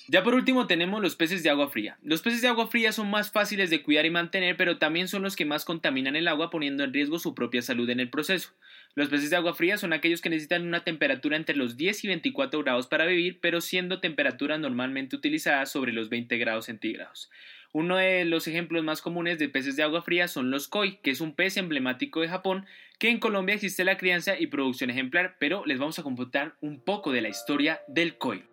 Ya 0.09 0.23
por 0.23 0.35
último 0.35 0.67
tenemos 0.67 1.01
los 1.01 1.17
peces 1.17 1.43
de 1.43 1.51
agua 1.51 1.71
fría. 1.71 1.99
Los 2.03 2.21
peces 2.21 2.43
de 2.43 2.49
agua 2.49 2.69
fría 2.69 2.93
son 2.93 3.11
más 3.11 3.33
fáciles 3.33 3.71
de 3.71 3.83
cuidar 3.83 4.05
y 4.05 4.11
mantener, 4.11 4.57
pero 4.57 4.79
también 4.79 5.09
son 5.09 5.23
los 5.23 5.37
que 5.37 5.47
más 5.47 5.65
contaminan 5.65 6.17
el 6.17 6.29
agua 6.29 6.51
poniendo 6.51 6.85
en 6.85 6.93
riesgo 6.93 7.19
su 7.19 7.35
propia 7.35 7.63
salud 7.63 7.89
en 7.89 8.01
el 8.01 8.11
proceso. 8.11 8.51
Los 8.95 9.09
peces 9.09 9.31
de 9.31 9.37
agua 9.37 9.55
fría 9.55 9.79
son 9.79 9.95
aquellos 9.95 10.21
que 10.21 10.29
necesitan 10.29 10.67
una 10.67 10.85
temperatura 10.85 11.37
entre 11.37 11.57
los 11.57 11.79
10 11.79 12.05
y 12.05 12.09
24 12.09 12.63
grados 12.63 12.87
para 12.87 13.07
vivir, 13.07 13.39
pero 13.41 13.63
siendo 13.63 14.01
temperatura 14.01 14.59
normalmente 14.59 15.17
utilizada 15.17 15.65
sobre 15.65 15.93
los 15.93 16.11
20 16.11 16.37
grados 16.37 16.67
centígrados. 16.67 17.31
Uno 17.73 17.97
de 17.97 18.27
los 18.27 18.47
ejemplos 18.49 18.85
más 18.85 19.01
comunes 19.01 19.39
de 19.39 19.49
peces 19.49 19.77
de 19.77 19.83
agua 19.83 20.03
fría 20.03 20.29
son 20.29 20.51
los 20.51 20.69
koi, 20.69 20.99
que 20.99 21.11
es 21.11 21.23
un 21.23 21.35
pez 21.35 21.57
emblemático 21.57 22.21
de 22.21 22.29
Japón, 22.29 22.67
que 22.99 23.09
en 23.09 23.19
Colombia 23.19 23.55
existe 23.55 23.83
la 23.85 23.97
crianza 23.97 24.39
y 24.39 24.49
producción 24.49 24.91
ejemplar, 24.91 25.37
pero 25.41 25.65
les 25.65 25.79
vamos 25.79 25.99
a 25.99 26.03
computar 26.03 26.55
un 26.61 26.85
poco 26.85 27.13
de 27.13 27.23
la 27.23 27.31
historia 27.31 27.81
del 27.89 28.19
koi. 28.19 28.52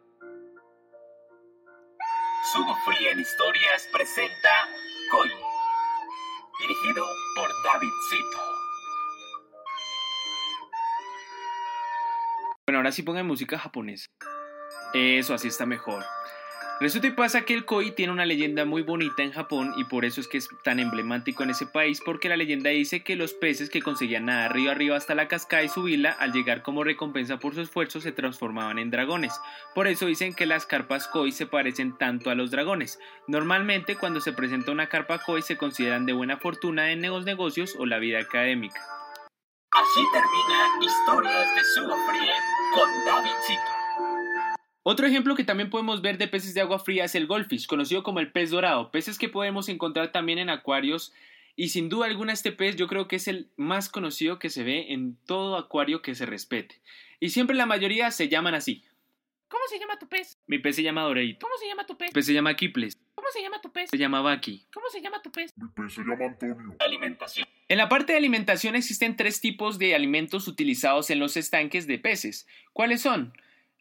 Sugo 2.44 2.74
Fría 2.86 3.12
en 3.12 3.20
Historias 3.20 3.88
presenta 3.92 4.50
Koi. 5.12 5.30
Dirigido 6.60 7.06
por 7.36 7.50
David 7.64 7.90
Zito. 8.10 8.40
Bueno, 12.66 12.80
ahora 12.80 12.92
sí 12.92 13.04
pongan 13.04 13.28
música 13.28 13.60
japonesa. 13.60 14.08
Eso, 14.94 15.34
así 15.34 15.50
está 15.50 15.66
mejor. 15.66 16.04
Resulta 16.80 17.08
y 17.08 17.12
pasa 17.12 17.42
que 17.42 17.54
el 17.54 17.66
koi 17.66 17.92
tiene 17.92 18.14
una 18.14 18.26
leyenda 18.26 18.64
muy 18.64 18.84
bonita 18.84 19.22
en 19.22 19.34
Japón 19.34 19.74
y 19.76 19.84
por 19.84 20.06
eso 20.06 20.22
es 20.22 20.30
que 20.30 20.38
es 20.38 20.48
tan 20.64 20.80
emblemático 20.80 21.44
en 21.44 21.50
ese 21.50 21.66
país 21.66 22.02
porque 22.04 22.30
la 22.30 22.38
leyenda 22.38 22.70
dice 22.70 23.04
que 23.04 23.18
los 23.18 23.34
peces 23.34 23.70
que 23.70 23.82
conseguían 23.82 24.28
nadar 24.28 24.54
río 24.54 24.72
arriba 24.72 24.96
hasta 24.96 25.14
la 25.14 25.28
cascada 25.28 25.64
y 25.64 25.68
subirla 25.68 26.12
al 26.12 26.32
llegar 26.32 26.62
como 26.62 26.86
recompensa 26.86 27.38
por 27.38 27.54
su 27.54 27.60
esfuerzo 27.60 28.00
se 28.00 28.14
transformaban 28.14 28.80
en 28.80 28.92
dragones. 28.92 29.42
Por 29.76 29.88
eso 29.88 30.06
dicen 30.06 30.34
que 30.34 30.46
las 30.46 30.66
carpas 30.66 31.10
koi 31.10 31.34
se 31.34 31.48
parecen 31.48 31.98
tanto 31.98 32.30
a 32.30 32.36
los 32.36 32.50
dragones. 32.50 32.98
Normalmente 33.28 33.98
cuando 33.98 34.22
se 34.22 34.32
presenta 34.32 34.72
una 34.72 34.88
carpa 34.88 35.20
koi 35.20 35.42
se 35.42 35.58
consideran 35.58 36.06
de 36.06 36.14
buena 36.14 36.38
fortuna 36.38 36.94
en 36.94 37.02
los 37.02 37.26
negocios 37.26 37.76
o 37.78 37.86
la 37.86 38.00
vida 38.00 38.20
académica. 38.20 38.80
Así 39.72 40.02
termina 40.14 40.70
Historias 40.82 41.56
de 41.56 41.62
Fría 41.62 42.36
con 42.74 42.90
David 43.06 43.36
Zito. 43.46 43.79
Otro 44.84 45.06
ejemplo 45.08 45.36
que 45.36 45.44
también 45.44 45.70
podemos 45.70 46.02
ver 46.02 46.18
de 46.18 46.28
peces 46.28 46.54
de 46.54 46.62
agua 46.62 46.80
fría 46.80 47.06
es 47.06 47.16
el 47.16 47.28
goldfish, 47.28 47.68
conocido 47.68 48.02
como 48.04 48.20
el 48.20 48.32
pez 48.32 48.50
dorado, 48.50 48.92
peces 48.92 49.18
que 49.20 49.30
podemos 49.30 49.70
encontrar 49.70 50.12
también 50.12 50.40
en 50.40 50.50
acuarios 50.50 51.14
y 51.56 51.70
sin 51.70 51.90
duda 51.90 52.06
alguna 52.06 52.32
este 52.32 52.54
pez 52.54 52.78
yo 52.78 52.88
creo 52.88 53.08
que 53.08 53.18
es 53.18 53.28
el 53.28 53.50
más 53.58 53.90
conocido 53.90 54.40
que 54.40 54.50
se 54.50 54.64
ve 54.64 54.94
en 54.94 55.18
todo 55.26 55.58
acuario 55.58 56.02
que 56.02 56.16
se 56.16 56.26
respete. 56.26 56.80
Y 57.20 57.30
siempre 57.32 57.56
la 57.58 57.66
mayoría 57.66 58.10
se 58.12 58.30
llaman 58.30 58.56
así. 58.56 58.84
¿Cómo 59.50 59.64
se 59.68 59.80
llama 59.80 60.00
tu 60.00 60.08
pez? 60.08 60.40
Mi 60.48 60.60
pez 60.60 60.76
se 60.78 60.84
llama 60.84 61.02
Doreito, 61.02 61.40
¿Cómo 61.46 61.58
se 61.58 61.68
llama 61.68 61.86
tu 61.86 61.98
pez? 61.98 62.10
mi 62.10 62.14
pez 62.14 62.26
se 62.28 62.34
llama 62.34 62.56
Kiples, 62.56 62.98
¿Cómo 63.16 63.28
se 63.34 63.42
llama 63.42 63.60
tu 63.60 63.72
pez? 63.74 63.90
se 63.90 63.98
llama 63.98 64.22
Baki. 64.22 64.66
¿Cómo 64.74 64.90
se 64.90 65.02
llama 65.02 65.22
tu 65.22 65.32
pez? 65.32 65.54
Alimentación. 66.80 67.48
En 67.68 67.78
la 67.78 67.90
parte 67.90 68.14
de 68.14 68.18
alimentación 68.18 68.76
existen 68.76 69.18
tres 69.18 69.42
tipos 69.42 69.78
de 69.78 69.96
alimentos 69.96 70.48
utilizados 70.48 71.10
en 71.10 71.20
los 71.20 71.36
estanques 71.36 71.88
de 71.88 71.98
peces. 72.00 72.48
¿Cuáles 72.74 73.02
son? 73.02 73.34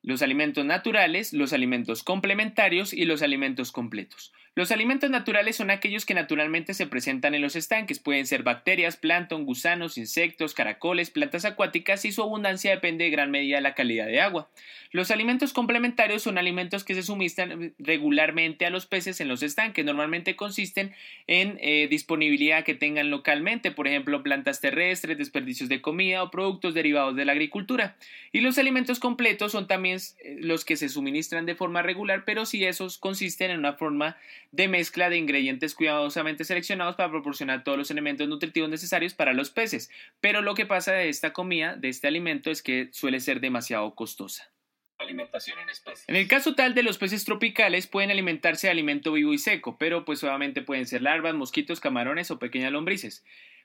Los 0.08 0.22
alimentos 0.22 0.64
naturales, 0.64 1.34
los 1.34 1.52
alimentos 1.52 2.02
complementarios 2.02 2.94
y 2.94 3.04
los 3.04 3.20
alimentos 3.20 3.72
completos. 3.72 4.32
Los 4.54 4.72
alimentos 4.72 5.10
naturales 5.10 5.56
son 5.56 5.70
aquellos 5.70 6.04
que 6.04 6.14
naturalmente 6.14 6.74
se 6.74 6.86
presentan 6.86 7.34
en 7.34 7.42
los 7.42 7.56
estanques. 7.56 7.98
Pueden 7.98 8.26
ser 8.26 8.42
bacterias, 8.42 8.96
plancton, 8.96 9.44
gusanos, 9.44 9.98
insectos, 9.98 10.54
caracoles, 10.54 11.10
plantas 11.10 11.44
acuáticas 11.44 12.04
y 12.04 12.12
su 12.12 12.22
abundancia 12.22 12.70
depende 12.70 13.04
de 13.04 13.10
gran 13.10 13.30
medida 13.30 13.56
de 13.56 13.62
la 13.62 13.74
calidad 13.74 14.06
de 14.06 14.20
agua. 14.20 14.48
Los 14.90 15.10
alimentos 15.10 15.52
complementarios 15.52 16.22
son 16.22 16.38
alimentos 16.38 16.82
que 16.82 16.94
se 16.94 17.02
suministran 17.02 17.74
regularmente 17.78 18.64
a 18.64 18.70
los 18.70 18.86
peces 18.86 19.20
en 19.20 19.28
los 19.28 19.42
estanques. 19.42 19.84
Normalmente 19.84 20.34
consisten 20.34 20.94
en 21.26 21.58
eh, 21.60 21.88
disponibilidad 21.88 22.64
que 22.64 22.74
tengan 22.74 23.10
localmente, 23.10 23.70
por 23.70 23.86
ejemplo, 23.86 24.22
plantas 24.22 24.60
terrestres, 24.60 25.18
desperdicios 25.18 25.68
de 25.68 25.82
comida 25.82 26.22
o 26.22 26.30
productos 26.30 26.74
derivados 26.74 27.14
de 27.16 27.26
la 27.26 27.32
agricultura. 27.32 27.96
Y 28.32 28.40
los 28.40 28.58
alimentos 28.58 28.98
completos 28.98 29.52
son 29.52 29.66
también 29.66 29.98
eh, 30.24 30.36
los 30.40 30.64
que 30.64 30.76
se 30.76 30.88
suministran 30.88 31.44
de 31.44 31.54
forma 31.54 31.82
regular, 31.82 32.24
pero 32.24 32.46
si 32.46 32.64
esos 32.64 32.98
consisten 32.98 33.50
en 33.50 33.58
una 33.58 33.74
forma 33.74 34.16
de 34.50 34.68
mezcla 34.68 35.10
de 35.10 35.18
ingredientes 35.18 35.74
cuidadosamente 35.74 36.44
seleccionados 36.44 36.96
para 36.96 37.10
proporcionar 37.10 37.64
todos 37.64 37.76
los 37.76 37.90
elementos 37.90 38.28
nutritivos 38.28 38.70
necesarios 38.70 39.14
para 39.14 39.32
los 39.32 39.50
peces. 39.50 39.90
Pero 40.20 40.42
lo 40.42 40.54
que 40.54 40.66
pasa 40.66 40.92
de 40.92 41.08
esta 41.08 41.32
comida, 41.32 41.76
de 41.76 41.88
este 41.88 42.08
alimento, 42.08 42.50
es 42.50 42.62
que 42.62 42.88
suele 42.92 43.20
ser 43.20 43.40
demasiado 43.40 43.94
costosa. 43.94 44.50
Alimentación 44.98 45.58
en 45.60 45.68
especie. 45.68 46.04
En 46.08 46.16
el 46.16 46.26
caso 46.26 46.54
tal 46.54 46.74
de 46.74 46.82
los 46.82 46.98
peces 46.98 47.24
tropicales 47.24 47.86
pueden 47.86 48.10
alimentarse 48.10 48.66
de 48.66 48.72
alimento 48.72 49.12
vivo 49.12 49.32
y 49.32 49.38
seco, 49.38 49.78
pero 49.78 50.04
pues 50.04 50.24
obviamente 50.24 50.62
pueden 50.62 50.86
ser 50.86 51.02
larvas, 51.02 51.34
mosquitos, 51.34 51.78
camarones 51.78 52.30
o 52.32 52.40
pequeñas 52.40 52.72
lombrices. 52.72 53.24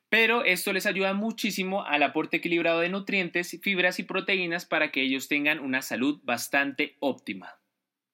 Pero 0.10 0.44
esto 0.44 0.74
les 0.74 0.86
ayuda 0.86 1.14
muchísimo 1.16 1.86
al 1.86 2.04
aporte 2.04 2.38
equilibrado 2.38 2.82
de 2.82 2.90
nutrientes, 2.90 3.60
fibras 3.64 3.98
y 3.98 4.04
proteínas 4.04 4.66
para 4.66 4.92
que 4.92 5.02
ellos 5.02 5.28
tengan 5.28 5.60
una 5.60 5.82
salud 5.82 6.20
bastante 6.24 6.98
óptima. 7.00 7.58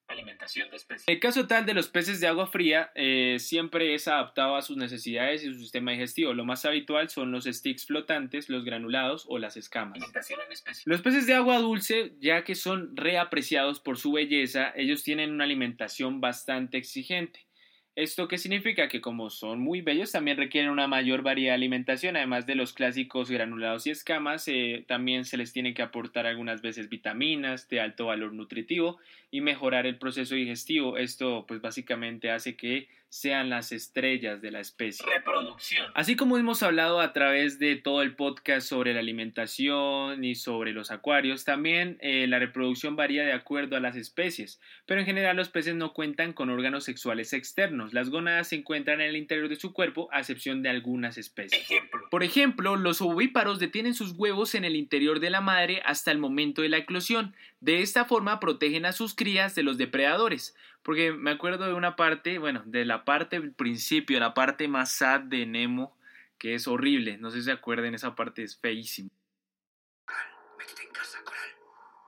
Alimentación 0.09 0.69
de 0.69 0.77
especies. 0.77 1.07
El 1.07 1.19
caso 1.19 1.47
tal 1.47 1.65
de 1.65 1.73
los 1.73 1.87
peces 1.87 2.19
de 2.19 2.27
agua 2.27 2.47
fría 2.47 2.91
eh, 2.95 3.37
siempre 3.39 3.93
es 3.93 4.07
adaptado 4.07 4.55
a 4.55 4.61
sus 4.61 4.75
necesidades 4.75 5.43
y 5.43 5.53
su 5.53 5.59
sistema 5.59 5.91
digestivo. 5.91 6.33
Lo 6.33 6.45
más 6.45 6.65
habitual 6.65 7.09
son 7.09 7.31
los 7.31 7.45
sticks 7.45 7.85
flotantes, 7.85 8.49
los 8.49 8.65
granulados 8.65 9.25
o 9.27 9.37
las 9.37 9.55
escamas. 9.55 9.97
Alimentación 9.97 10.39
en 10.45 10.51
especie. 10.51 10.83
Los 10.85 11.01
peces 11.01 11.27
de 11.27 11.35
agua 11.35 11.59
dulce, 11.59 12.13
ya 12.19 12.43
que 12.43 12.55
son 12.55 12.97
reapreciados 12.97 13.79
por 13.79 13.97
su 13.97 14.11
belleza, 14.11 14.73
ellos 14.75 15.03
tienen 15.03 15.31
una 15.31 15.43
alimentación 15.43 16.21
bastante 16.21 16.77
exigente. 16.77 17.48
¿Esto 17.95 18.27
qué 18.27 18.37
significa? 18.37 18.87
Que 18.87 19.01
como 19.01 19.29
son 19.29 19.59
muy 19.59 19.81
bellos, 19.81 20.11
también 20.11 20.37
requieren 20.37 20.71
una 20.71 20.87
mayor 20.87 21.21
variedad 21.21 21.51
de 21.51 21.55
alimentación, 21.55 22.15
además 22.15 22.45
de 22.45 22.55
los 22.55 22.73
clásicos 22.73 23.29
granulados 23.29 23.87
y 23.87 23.91
escamas, 23.91 24.47
eh, 24.47 24.85
también 24.87 25.25
se 25.25 25.37
les 25.37 25.51
tiene 25.51 25.73
que 25.73 25.81
aportar 25.81 26.25
algunas 26.25 26.61
veces 26.61 26.89
vitaminas 26.89 27.67
de 27.67 27.81
alto 27.81 28.05
valor 28.05 28.33
nutritivo 28.33 28.99
y 29.31 29.41
mejorar 29.41 29.85
el 29.85 29.97
proceso 29.97 30.35
digestivo. 30.35 30.97
Esto 30.97 31.45
pues 31.47 31.61
básicamente 31.61 32.31
hace 32.31 32.55
que 32.55 32.87
sean 33.09 33.49
las 33.49 33.71
estrellas 33.71 34.39
de 34.41 34.51
la 34.51 34.59
especie. 34.59 35.05
Reproducción. 35.05 35.87
Así 35.95 36.15
como 36.15 36.37
hemos 36.37 36.61
hablado 36.61 37.01
a 37.01 37.11
través 37.11 37.57
de 37.57 37.75
todo 37.75 38.03
el 38.03 38.15
podcast 38.15 38.67
sobre 38.67 38.93
la 38.93 38.99
alimentación 38.99 40.23
y 40.23 40.35
sobre 40.35 40.73
los 40.73 40.91
acuarios, 40.91 41.43
también 41.43 41.97
eh, 42.01 42.27
la 42.27 42.37
reproducción 42.37 42.95
varía 42.95 43.23
de 43.23 43.33
acuerdo 43.33 43.75
a 43.75 43.79
las 43.79 43.95
especies, 43.95 44.61
pero 44.85 44.99
en 44.99 45.07
general 45.07 45.35
los 45.35 45.49
peces 45.49 45.75
no 45.75 45.93
cuentan 45.93 46.33
con 46.33 46.51
órganos 46.51 46.83
sexuales 46.83 47.33
externos. 47.33 47.78
Las 47.91 48.09
gónadas 48.09 48.49
se 48.49 48.55
encuentran 48.55 49.01
en 49.01 49.09
el 49.09 49.15
interior 49.15 49.49
de 49.49 49.55
su 49.55 49.73
cuerpo, 49.73 50.09
a 50.11 50.19
excepción 50.19 50.61
de 50.61 50.69
algunas 50.69 51.17
especies. 51.17 51.61
Ejemplo. 51.61 52.01
Por 52.09 52.23
ejemplo, 52.23 52.75
los 52.75 53.01
ovíparos 53.01 53.59
detienen 53.59 53.93
sus 53.93 54.11
huevos 54.17 54.55
en 54.55 54.65
el 54.65 54.75
interior 54.75 55.19
de 55.19 55.29
la 55.29 55.41
madre 55.41 55.81
hasta 55.85 56.11
el 56.11 56.17
momento 56.17 56.61
de 56.61 56.69
la 56.69 56.77
eclosión. 56.77 57.35
De 57.61 57.81
esta 57.81 58.05
forma 58.05 58.39
protegen 58.39 58.85
a 58.85 58.91
sus 58.91 59.15
crías 59.15 59.55
de 59.55 59.63
los 59.63 59.77
depredadores. 59.77 60.55
Porque 60.83 61.11
me 61.11 61.31
acuerdo 61.31 61.65
de 61.65 61.73
una 61.73 61.95
parte, 61.95 62.39
bueno, 62.39 62.63
de 62.65 62.85
la 62.85 63.05
parte 63.05 63.39
del 63.39 63.53
principio, 63.53 64.19
la 64.19 64.33
parte 64.33 64.67
más 64.67 64.91
sad 64.91 65.21
de 65.21 65.45
Nemo, 65.45 65.95
que 66.37 66.55
es 66.55 66.67
horrible. 66.67 67.17
No 67.17 67.31
sé 67.31 67.39
si 67.39 67.45
se 67.45 67.51
acuerdan, 67.51 67.93
esa 67.93 68.15
parte 68.15 68.43
es 68.43 68.57
feísima. 68.57 69.09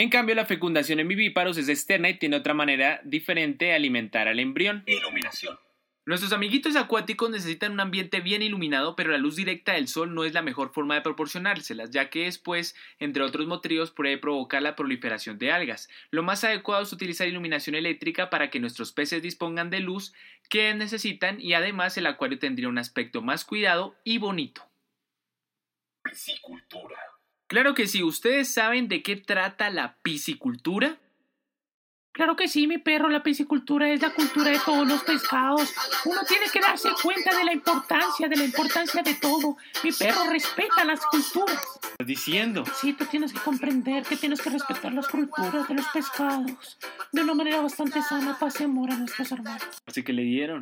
En 0.02 0.10
cambio, 0.10 0.34
la 0.34 0.48
fecundación 0.48 1.00
en 1.00 1.08
vivíparos 1.08 1.60
es 1.60 1.70
externa 1.70 2.10
y 2.10 2.18
tiene 2.18 2.36
otra 2.36 2.56
manera 2.56 3.02
diferente 3.04 3.66
de 3.66 3.74
alimentar 3.74 4.28
al 4.28 4.40
embrión. 4.40 4.82
Iluminación. 4.88 5.60
Nuestros 6.08 6.34
amiguitos 6.34 6.76
acuáticos 6.76 7.30
necesitan 7.30 7.74
un 7.74 7.82
ambiente 7.82 8.20
bien 8.20 8.42
iluminado, 8.42 8.96
pero 8.96 9.12
la 9.12 9.20
luz 9.20 9.36
directa 9.36 9.74
del 9.74 9.88
sol 9.88 10.16
no 10.16 10.24
es 10.24 10.34
la 10.34 10.42
mejor 10.42 10.74
forma 10.74 10.96
de 10.96 11.02
proporcionárselas, 11.02 11.92
ya 11.92 12.10
que 12.10 12.24
después, 12.24 12.76
entre 12.98 13.22
otros 13.22 13.46
motivos, 13.46 13.92
puede 13.92 14.18
provocar 14.18 14.64
la 14.64 14.76
proliferación 14.76 15.38
de 15.38 15.52
algas. 15.52 15.88
Lo 16.10 16.24
más 16.24 16.44
adecuado 16.44 16.82
es 16.82 16.92
utilizar 16.92 17.28
iluminación 17.28 17.76
eléctrica 17.76 18.32
para 18.32 18.50
que 18.50 18.60
nuestros 18.60 18.94
peces 18.94 19.22
dispongan 19.22 19.70
de 19.70 19.82
luz 19.82 20.16
que 20.50 20.74
necesitan 20.74 21.40
y 21.40 21.54
además 21.54 21.96
el 22.00 22.08
acuario 22.08 22.40
tendría 22.40 22.70
un 22.70 22.80
aspecto 22.80 23.22
más 23.22 23.46
cuidado 23.46 23.96
y 24.04 24.18
bonito. 24.18 24.64
Piscicultura. 26.02 27.11
Claro 27.52 27.74
que 27.74 27.86
sí, 27.86 28.02
¿ustedes 28.02 28.48
saben 28.48 28.88
de 28.88 29.04
qué 29.04 29.18
trata 29.18 29.70
la 29.70 29.98
piscicultura? 30.04 30.96
Claro 32.14 32.38
que 32.38 32.48
sí, 32.48 32.66
mi 32.66 32.78
perro, 32.78 33.10
la 33.10 33.24
piscicultura 33.24 33.90
es 33.90 34.02
la 34.02 34.14
cultura 34.14 34.52
de 34.52 34.60
todos 34.60 34.88
los 34.88 35.04
pescados. 35.04 35.70
Uno 36.06 36.22
tiene 36.26 36.46
que 36.50 36.62
darse 36.62 36.88
cuenta 37.04 37.38
de 37.38 37.44
la 37.44 37.52
importancia, 37.52 38.30
de 38.30 38.38
la 38.38 38.46
importancia 38.46 39.04
de 39.04 39.16
todo. 39.16 39.58
Mi 39.84 39.92
perro 39.92 40.30
respeta 40.30 40.86
las 40.86 41.06
culturas. 41.08 41.62
¿Estás 41.84 42.08
diciendo? 42.08 42.64
Sí, 42.80 42.94
tú 42.94 43.04
tienes 43.08 43.34
que 43.34 43.40
comprender 43.42 44.06
que 44.06 44.16
tienes 44.16 44.40
que 44.40 44.50
respetar 44.50 44.94
las 44.94 45.10
culturas 45.10 45.68
de 45.68 45.74
los 45.74 45.88
pescados 45.90 46.78
de 47.12 47.22
una 47.22 47.34
manera 47.34 47.60
bastante 47.60 48.02
sana, 48.02 48.40
paz 48.40 48.62
y 48.62 48.64
amor 48.64 48.92
a 48.92 48.96
nuestros 48.96 49.30
hermanos. 49.30 49.68
Así 49.86 50.04
que 50.04 50.14
le 50.14 50.24
dieron. 50.24 50.62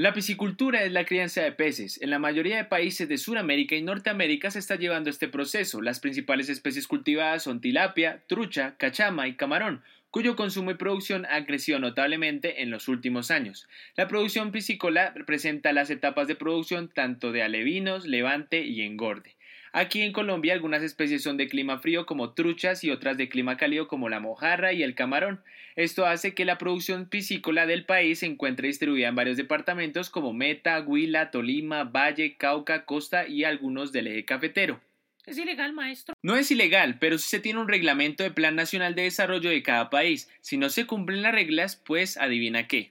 La 0.00 0.14
piscicultura 0.14 0.82
es 0.82 0.92
la 0.92 1.04
crianza 1.04 1.42
de 1.42 1.52
peces. 1.52 2.00
En 2.00 2.08
la 2.08 2.18
mayoría 2.18 2.56
de 2.56 2.64
países 2.64 3.06
de 3.06 3.18
Sudamérica 3.18 3.76
y 3.76 3.82
Norteamérica 3.82 4.50
se 4.50 4.58
está 4.58 4.76
llevando 4.76 5.10
este 5.10 5.28
proceso. 5.28 5.82
Las 5.82 6.00
principales 6.00 6.48
especies 6.48 6.86
cultivadas 6.86 7.42
son 7.42 7.60
tilapia, 7.60 8.22
trucha, 8.26 8.76
cachama 8.78 9.28
y 9.28 9.34
camarón, 9.34 9.82
cuyo 10.10 10.36
consumo 10.36 10.70
y 10.70 10.76
producción 10.76 11.26
han 11.26 11.44
crecido 11.44 11.80
notablemente 11.80 12.62
en 12.62 12.70
los 12.70 12.88
últimos 12.88 13.30
años. 13.30 13.68
La 13.94 14.08
producción 14.08 14.52
piscícola 14.52 15.12
presenta 15.26 15.74
las 15.74 15.90
etapas 15.90 16.26
de 16.28 16.34
producción 16.34 16.88
tanto 16.88 17.30
de 17.30 17.42
alevinos, 17.42 18.06
levante 18.06 18.64
y 18.64 18.80
engorde. 18.80 19.36
Aquí 19.72 20.02
en 20.02 20.12
Colombia 20.12 20.52
algunas 20.52 20.82
especies 20.82 21.22
son 21.22 21.36
de 21.36 21.48
clima 21.48 21.78
frío 21.78 22.04
como 22.04 22.32
truchas 22.32 22.82
y 22.82 22.90
otras 22.90 23.16
de 23.16 23.28
clima 23.28 23.56
cálido 23.56 23.86
como 23.86 24.08
la 24.08 24.18
mojarra 24.18 24.72
y 24.72 24.82
el 24.82 24.96
camarón. 24.96 25.42
Esto 25.76 26.06
hace 26.06 26.34
que 26.34 26.44
la 26.44 26.58
producción 26.58 27.06
piscícola 27.06 27.66
del 27.66 27.84
país 27.84 28.18
se 28.18 28.26
encuentre 28.26 28.66
distribuida 28.68 29.08
en 29.08 29.14
varios 29.14 29.36
departamentos 29.36 30.10
como 30.10 30.32
Meta, 30.32 30.80
Huila, 30.80 31.30
Tolima, 31.30 31.84
Valle, 31.84 32.36
Cauca, 32.36 32.84
Costa 32.84 33.28
y 33.28 33.44
algunos 33.44 33.92
del 33.92 34.08
eje 34.08 34.24
cafetero. 34.24 34.80
¿Es 35.26 35.38
ilegal, 35.38 35.72
maestro? 35.72 36.14
No 36.22 36.34
es 36.34 36.50
ilegal, 36.50 36.98
pero 36.98 37.16
sí 37.18 37.28
se 37.28 37.38
tiene 37.38 37.60
un 37.60 37.68
reglamento 37.68 38.24
de 38.24 38.32
Plan 38.32 38.56
Nacional 38.56 38.96
de 38.96 39.02
Desarrollo 39.02 39.50
de 39.50 39.62
cada 39.62 39.88
país. 39.88 40.28
Si 40.40 40.56
no 40.56 40.70
se 40.70 40.86
cumplen 40.86 41.22
las 41.22 41.32
reglas, 41.32 41.76
pues 41.76 42.16
adivina 42.16 42.66
qué. 42.66 42.90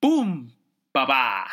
¡Pum! 0.00 0.50
¡Papá! 0.90 1.46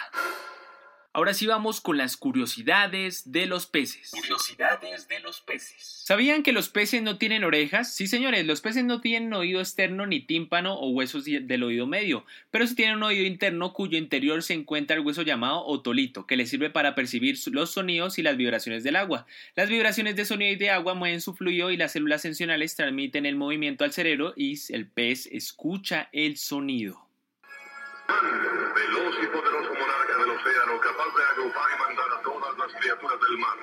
Ahora 1.18 1.34
sí 1.34 1.48
vamos 1.48 1.82
con 1.82 1.98
las 1.98 2.16
curiosidades 2.16 3.32
de 3.32 3.48
los 3.48 3.66
peces. 3.66 4.12
Curiosidades 4.12 5.08
de 5.08 5.20
los 5.20 5.42
peces. 5.42 6.04
¿Sabían 6.06 6.44
que 6.44 6.52
los 6.52 6.70
peces 6.70 7.02
no 7.02 7.18
tienen 7.18 7.44
orejas? 7.44 7.92
Sí, 7.92 8.06
señores, 8.06 8.46
los 8.46 8.62
peces 8.62 8.84
no 8.84 9.02
tienen 9.02 9.34
oído 9.34 9.60
externo 9.60 10.06
ni 10.06 10.20
tímpano 10.20 10.76
o 10.76 10.92
huesos 10.92 11.26
del 11.26 11.64
oído 11.64 11.88
medio, 11.88 12.24
pero 12.52 12.68
sí 12.68 12.76
tienen 12.76 12.98
un 12.98 13.04
oído 13.04 13.26
interno 13.26 13.74
cuyo 13.74 13.98
interior 13.98 14.44
se 14.44 14.54
encuentra 14.54 14.96
el 14.96 15.04
hueso 15.04 15.24
llamado 15.24 15.66
otolito, 15.66 16.28
que 16.28 16.38
le 16.38 16.46
sirve 16.46 16.70
para 16.70 16.94
percibir 16.94 17.36
los 17.48 17.72
sonidos 17.72 18.20
y 18.20 18.22
las 18.22 18.38
vibraciones 18.38 18.84
del 18.84 18.96
agua. 18.96 19.26
Las 19.56 19.70
vibraciones 19.70 20.16
de 20.18 20.26
sonido 20.26 20.52
y 20.52 20.58
de 20.58 20.70
agua 20.70 20.94
mueven 20.94 21.22
su 21.22 21.34
fluido 21.34 21.72
y 21.72 21.78
las 21.78 21.94
células 21.94 22.22
sensionales 22.22 22.76
transmiten 22.76 23.26
el 23.26 23.38
movimiento 23.38 23.86
al 23.86 23.92
cerebro 23.92 24.36
y 24.38 24.60
el 24.70 24.86
pez 24.86 25.26
escucha 25.26 26.10
el 26.12 26.38
sonido. 26.38 27.07
Veloz 28.08 29.16
y 29.22 29.28
poderoso 29.28 29.74
monarca 29.74 30.18
del 30.18 30.30
océano, 30.32 30.80
capaz 30.80 31.16
de 31.16 31.24
agrupar 31.32 31.70
y 31.76 31.80
mandar 31.80 32.20
a 32.20 32.22
todas 32.22 32.58
las 32.58 32.82
criaturas 32.82 33.18
del 33.30 33.38
mar. 33.38 33.58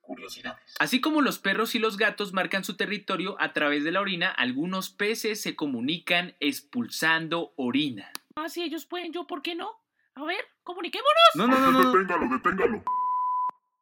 Curiosidades. 0.00 0.74
Así 0.78 1.00
como 1.00 1.20
los 1.20 1.38
perros 1.38 1.74
y 1.74 1.78
los 1.78 1.96
gatos 1.96 2.32
marcan 2.32 2.64
su 2.64 2.76
territorio 2.76 3.36
a 3.40 3.52
través 3.52 3.84
de 3.84 3.92
la 3.92 4.00
orina, 4.00 4.30
algunos 4.30 4.90
peces 4.90 5.40
se 5.40 5.54
comunican 5.56 6.34
expulsando 6.40 7.52
orina. 7.56 8.10
Ah, 8.36 8.48
si 8.48 8.62
ellos 8.62 8.86
pueden, 8.86 9.12
yo, 9.12 9.26
¿por 9.26 9.42
qué 9.42 9.54
no? 9.54 9.70
A 10.14 10.24
ver, 10.24 10.44
comuniquémonos. 10.62 11.12
No, 11.34 11.46
no, 11.46 11.58
no, 11.58 11.70
no. 11.70 11.92
Deténgalo, 11.92 12.28
deténgalo. 12.36 12.84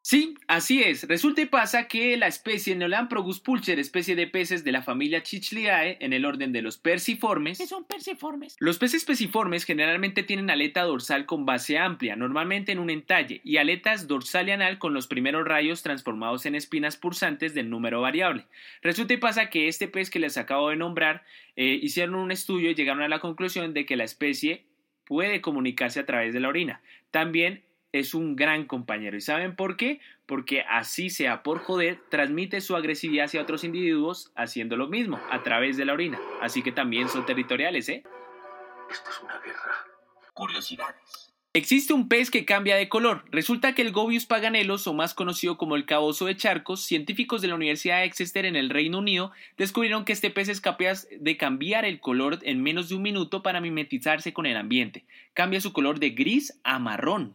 Sí, 0.09 0.37
así 0.47 0.85
es. 0.85 1.09
Resulta 1.09 1.41
y 1.41 1.47
pasa 1.47 1.89
que 1.89 2.17
la 2.17 2.29
especie 2.29 2.77
Neolamprogus 2.77 3.41
pulcher, 3.41 3.81
especie 3.81 4.15
de 4.15 4.29
peces 4.29 4.63
de 4.63 4.71
la 4.71 4.83
familia 4.83 5.25
Chichlidae, 5.25 5.97
en 5.99 6.13
el 6.13 6.25
orden 6.25 6.53
de 6.53 6.63
los 6.63 6.79
perciformes, 6.79 7.59
Que 7.59 7.67
son 7.67 7.83
perciformes. 7.83 8.55
Los 8.61 8.79
peces 8.79 9.05
peciformes 9.05 9.65
generalmente 9.65 10.23
tienen 10.23 10.49
aleta 10.49 10.83
dorsal 10.83 11.27
con 11.27 11.45
base 11.45 11.77
amplia, 11.77 12.15
normalmente 12.15 12.71
en 12.71 12.79
un 12.79 12.91
entalle, 12.91 13.41
y 13.43 13.57
aletas 13.57 14.07
dorsal 14.07 14.47
y 14.49 14.53
anal 14.53 14.79
con 14.79 14.95
los 14.95 15.09
primeros 15.09 15.45
rayos 15.45 15.83
transformados 15.83 16.47
en 16.47 16.55
espinas 16.55 16.97
pulsantes 16.97 17.53
del 17.53 17.69
número 17.69 18.01
variable. 18.01 18.47
Resulta 18.83 19.15
y 19.15 19.17
pasa 19.17 19.51
que 19.51 19.67
este 19.67 19.89
pez 19.89 20.09
que 20.09 20.21
les 20.21 20.39
acabo 20.39 20.71
de 20.71 20.77
nombrar 20.77 21.25
eh, 21.57 21.81
hicieron 21.83 22.15
un 22.15 22.31
estudio 22.31 22.71
y 22.71 22.77
llegaron 22.77 23.03
a 23.03 23.09
la 23.09 23.19
conclusión 23.19 23.75
de 23.75 23.85
que 23.85 23.97
la 23.97 24.05
especie 24.05 24.67
puede 25.05 25.41
comunicarse 25.41 25.99
a 25.99 26.07
través 26.07 26.33
de 26.33 26.39
la 26.39 26.49
orina. 26.49 26.81
También 27.11 27.66
es 27.99 28.15
un 28.15 28.37
gran 28.37 28.65
compañero. 28.65 29.17
¿Y 29.17 29.21
saben 29.21 29.57
por 29.57 29.77
qué? 29.77 30.01
Porque 30.27 30.63
así 30.63 31.11
sea 31.11 31.43
por 31.43 31.59
joder, 31.59 32.01
transmite 32.09 32.61
su 32.61 32.77
agresividad 32.77 33.27
hacia 33.27 33.43
otros 33.43 33.65
individuos 33.65 34.33
haciendo 34.35 34.77
lo 34.77 34.89
mismo, 34.89 35.21
a 35.31 35.43
través 35.43 35.77
de 35.77 35.85
la 35.85 35.93
orina. 35.93 36.21
Así 36.41 36.63
que 36.63 36.73
también 36.73 37.09
son 37.09 37.27
territoriales, 37.27 37.89
¿eh? 37.89 38.03
Esto 38.91 39.11
es 39.11 39.21
una 39.21 39.39
guerra. 39.41 39.87
Curiosidades. 40.33 41.27
Existe 41.57 41.95
un 41.95 42.07
pez 42.07 42.31
que 42.31 42.45
cambia 42.45 42.77
de 42.77 42.91
color. 42.91 43.25
Resulta 43.31 43.75
que 43.75 43.81
el 43.81 43.91
Gobius 43.91 44.27
paganelos, 44.27 44.87
o 44.87 44.93
más 44.93 45.15
conocido 45.15 45.57
como 45.57 45.75
el 45.75 45.87
cabozo 45.87 46.27
de 46.27 46.37
charcos, 46.37 46.83
científicos 46.83 47.41
de 47.41 47.49
la 47.49 47.55
Universidad 47.55 48.01
de 48.01 48.05
Exeter 48.05 48.45
en 48.45 48.57
el 48.57 48.69
Reino 48.69 48.99
Unido 48.99 49.33
descubrieron 49.57 50.05
que 50.05 50.13
este 50.13 50.29
pez 50.29 50.51
es 50.51 50.61
capaz 50.61 51.07
de 51.09 51.39
cambiar 51.39 51.87
el 51.87 51.99
color 51.99 52.41
en 52.43 52.63
menos 52.63 52.91
de 52.91 52.97
un 52.97 53.01
minuto 53.01 53.43
para 53.43 53.63
mimetizarse 53.63 54.35
con 54.35 54.45
el 54.45 54.59
ambiente. 54.59 55.07
Cambia 55.33 55.63
su 55.63 55.73
color 55.73 55.99
de 55.99 56.11
gris 56.11 56.61
a 56.63 56.79
marrón. 56.79 57.35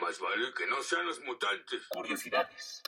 Más 0.00 0.18
vale 0.20 0.46
que 0.56 0.66
no 0.66 0.82
sean 0.82 1.06
los 1.06 1.20
mutantes. 1.24 1.86
Curiosidades. 1.88 2.82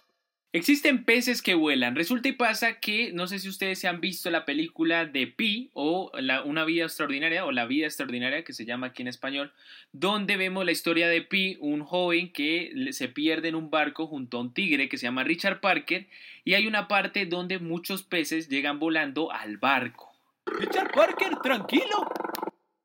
Existen 0.51 1.05
peces 1.05 1.43
que 1.43 1.55
vuelan. 1.55 1.95
Resulta 1.95 2.29
y 2.29 2.33
pasa 2.33 2.81
que, 2.81 3.13
no 3.13 3.27
sé 3.27 3.39
si 3.39 3.51
ustedes 3.51 3.79
se 3.79 3.87
han 3.87 4.01
visto 4.01 4.31
la 4.31 4.47
película 4.47 5.05
de 5.05 5.27
Pi 5.27 5.71
o 5.75 6.11
la- 6.15 6.43
Una 6.43 6.65
vida 6.65 6.85
extraordinaria 6.85 7.45
o 7.45 7.53
La 7.53 7.67
vida 7.67 7.87
extraordinaria 7.87 8.45
que 8.45 8.55
se 8.55 8.65
llama 8.65 8.87
aquí 8.89 9.03
en 9.03 9.09
español, 9.09 9.53
donde 9.93 10.39
vemos 10.39 10.65
la 10.65 10.73
historia 10.73 11.07
de 11.07 11.21
Pi, 11.21 11.59
un 11.61 11.85
joven 11.85 12.33
que 12.33 12.73
se 12.93 13.09
pierde 13.09 13.49
en 13.49 13.57
un 13.57 13.69
barco 13.69 14.07
junto 14.07 14.39
a 14.39 14.41
un 14.41 14.55
tigre 14.55 14.89
que 14.89 14.97
se 14.97 15.03
llama 15.05 15.23
Richard 15.23 15.61
Parker 15.61 16.09
y 16.45 16.55
hay 16.55 16.67
una 16.67 16.89
parte 16.89 17.27
donde 17.27 17.59
muchos 17.59 18.03
peces 18.03 18.49
llegan 18.49 18.79
volando 18.79 19.31
al 19.31 19.59
barco. 19.59 20.11
Richard 20.47 20.93
Parker, 20.93 21.37
tranquilo. 21.43 22.09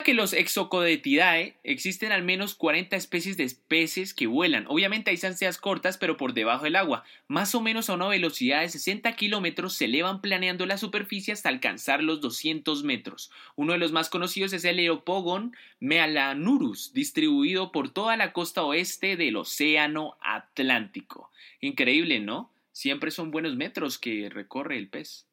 Que 0.03 0.13
los 0.13 0.33
Exocodetidae 0.33 1.55
existen 1.63 2.11
al 2.11 2.23
menos 2.23 2.53
40 2.55 2.95
especies 2.95 3.37
de 3.37 3.51
peces 3.67 4.13
que 4.13 4.27
vuelan. 4.27 4.65
Obviamente 4.67 5.11
hay 5.11 5.19
ansias 5.23 5.57
cortas, 5.57 5.97
pero 5.97 6.17
por 6.17 6.33
debajo 6.33 6.65
del 6.65 6.75
agua. 6.75 7.03
Más 7.27 7.55
o 7.55 7.61
menos 7.61 7.89
a 7.89 7.93
una 7.93 8.07
velocidad 8.07 8.61
de 8.61 8.69
60 8.69 9.15
kilómetros 9.15 9.73
se 9.73 9.85
elevan 9.85 10.21
planeando 10.21 10.65
la 10.65 10.77
superficie 10.77 11.33
hasta 11.33 11.49
alcanzar 11.49 12.03
los 12.03 12.21
200 12.21 12.83
metros. 12.83 13.31
Uno 13.55 13.73
de 13.73 13.79
los 13.79 13.91
más 13.91 14.09
conocidos 14.09 14.53
es 14.53 14.65
el 14.65 14.79
Eopogon 14.79 15.55
mealanurus, 15.79 16.93
distribuido 16.93 17.71
por 17.71 17.89
toda 17.89 18.15
la 18.17 18.33
costa 18.33 18.63
oeste 18.63 19.17
del 19.17 19.37
Océano 19.37 20.17
Atlántico. 20.21 21.31
Increíble, 21.61 22.19
¿no? 22.19 22.51
Siempre 22.71 23.11
son 23.11 23.31
buenos 23.31 23.55
metros 23.55 23.97
que 23.97 24.29
recorre 24.29 24.77
el 24.77 24.89
pez. 24.89 25.25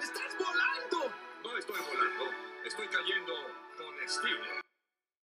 ¡Estás 0.00 0.36
con 4.04 4.10
estilo. 4.10 4.38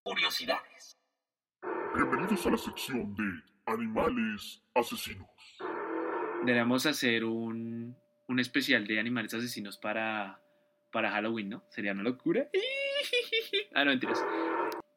Curiosidades. 0.02 0.96
Bienvenidos 1.94 2.46
a 2.46 2.50
la 2.50 2.56
sección 2.56 3.14
de 3.14 3.42
animales 3.66 4.62
asesinos. 4.74 5.28
Deberíamos 6.40 6.86
hacer 6.86 7.24
un, 7.24 7.96
un 8.28 8.40
especial 8.40 8.86
de 8.86 8.98
animales 8.98 9.34
asesinos 9.34 9.76
para, 9.76 10.40
para 10.92 11.10
Halloween, 11.10 11.50
¿no? 11.50 11.64
Sería 11.68 11.92
una 11.92 12.02
locura. 12.02 12.48
ah, 13.74 13.84
no, 13.84 13.90
mentiras. 13.90 14.24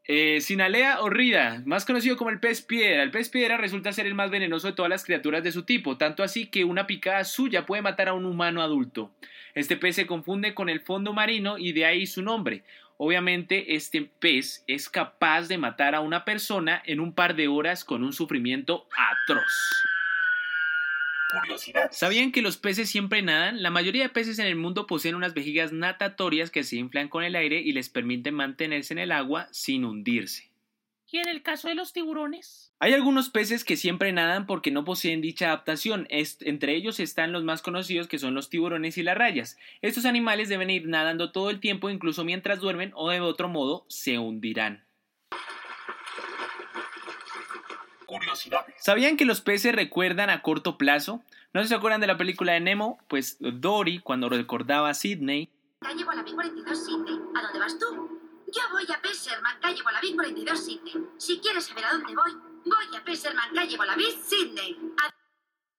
Eh, 0.06 0.42
Sinalea 0.42 1.00
horrida, 1.02 1.62
más 1.66 1.86
conocido 1.86 2.18
como 2.18 2.30
el 2.30 2.42
pez 2.42 2.62
piedra. 2.62 3.04
El 3.04 3.12
pez 3.12 3.30
piedra 3.30 3.58
resulta 3.58 3.94
ser 3.94 4.06
el 4.06 4.16
más 4.16 4.32
venenoso 4.32 4.68
de 4.68 4.74
todas 4.74 4.90
las 4.90 5.06
criaturas 5.06 5.44
de 5.44 5.54
su 5.54 5.64
tipo, 5.64 5.98
tanto 5.98 6.24
así 6.24 6.48
que 6.48 6.66
una 6.66 6.88
picada 6.88 7.24
suya 7.24 7.66
puede 7.66 7.82
matar 7.82 8.10
a 8.10 8.14
un 8.14 8.26
humano 8.26 8.62
adulto. 8.62 9.12
Este 9.56 9.78
pez 9.78 9.96
se 9.96 10.08
confunde 10.08 10.54
con 10.54 10.68
el 10.68 10.82
fondo 10.82 11.14
marino 11.14 11.58
y 11.58 11.72
de 11.72 11.86
ahí 11.86 12.06
su 12.06 12.22
nombre. 12.22 12.64
Obviamente 12.98 13.76
este 13.76 14.02
pez 14.02 14.64
es 14.68 14.90
capaz 14.90 15.48
de 15.48 15.58
matar 15.58 15.96
a 15.96 16.02
una 16.02 16.26
persona 16.26 16.82
en 16.86 17.00
un 17.00 17.14
par 17.14 17.36
de 17.36 17.48
horas 17.48 17.84
con 17.84 18.04
un 18.04 18.14
sufrimiento 18.14 18.88
atroz. 18.98 19.84
¿Sabían 21.92 22.32
que 22.32 22.42
los 22.42 22.58
peces 22.58 22.90
siempre 22.90 23.22
nadan? 23.22 23.64
La 23.64 23.72
mayoría 23.72 24.04
de 24.04 24.10
peces 24.10 24.38
en 24.40 24.46
el 24.46 24.56
mundo 24.56 24.86
poseen 24.86 25.16
unas 25.16 25.34
vejigas 25.34 25.72
natatorias 25.72 26.52
que 26.52 26.64
se 26.64 26.76
inflan 26.76 27.10
con 27.10 27.24
el 27.24 27.36
aire 27.36 27.60
y 27.60 27.72
les 27.72 27.90
permiten 27.90 28.36
mantenerse 28.36 28.94
en 28.94 29.00
el 29.00 29.12
agua 29.12 29.48
sin 29.52 29.86
hundirse. 29.86 30.53
Y 31.14 31.20
en 31.20 31.30
el 31.30 31.44
caso 31.44 31.68
de 31.68 31.76
los 31.76 31.94
tiburones, 31.94 32.74
Hay 32.80 32.96
algunos 32.96 33.30
peces 33.30 33.64
que 33.64 33.78
siempre 33.78 34.12
nadan 34.12 34.48
porque 34.48 34.72
no 34.72 34.84
poseen 34.84 35.22
dicha 35.22 35.46
adaptación. 35.46 36.08
Entre 36.10 36.76
ellos 36.76 37.00
están 37.00 37.32
los 37.32 37.44
más 37.44 37.62
conocidos 37.62 38.08
que 38.08 38.18
son 38.18 38.34
los 38.34 38.50
tiburones 38.50 38.98
y 38.98 39.04
las 39.04 39.16
rayas. 39.16 39.60
Estos 39.84 40.06
animales 40.06 40.50
deben 40.50 40.72
ir 40.72 40.88
nadando 40.88 41.32
todo 41.32 41.52
el 41.52 41.60
tiempo, 41.60 41.92
incluso 41.92 42.24
mientras 42.24 42.60
duermen 42.60 42.94
o 42.96 43.12
de 43.12 43.20
otro 43.20 43.48
modo 43.48 43.86
se 43.90 44.18
hundirán. 44.18 44.84
Curiosidades. 48.08 48.74
¿Sabían 48.80 49.16
que 49.16 49.26
los 49.26 49.42
peces 49.42 49.76
recuerdan 49.76 50.32
a 50.32 50.42
corto 50.42 50.80
plazo? 50.80 51.22
¿No 51.54 51.64
se 51.64 51.76
acuerdan 51.76 52.02
de 52.02 52.08
la 52.08 52.18
película 52.18 52.54
de 52.54 52.60
Nemo? 52.60 52.98
Pues 53.08 53.38
Dory, 53.40 54.00
cuando 54.00 54.30
recordaba 54.30 54.90
a 54.90 54.96
Sidney, 54.96 55.48
calle 55.80 56.04
Wallaby 56.06 56.32
42 56.32 56.86
Sydney. 56.86 57.20
¿A 57.36 57.42
dónde 57.44 57.60
vas 57.60 57.78
tú? 57.78 58.23
Yo 58.54 58.62
voy 58.72 58.86
a 58.96 59.02
Pesserman, 59.02 59.60
calle 59.60 59.82
Wallaby 59.84 60.14
42 60.14 60.66
Sydney. 60.66 60.94
Si 61.18 61.40
quieres 61.40 61.66
saber 61.66 61.86
a 61.86 61.94
dónde 61.94 62.14
voy, 62.14 62.32
voy 62.66 62.96
a 62.96 63.04
Pesserman, 63.04 63.52
calle 63.56 63.76
Wallaby 63.76 64.06
Sydney. 64.24 64.78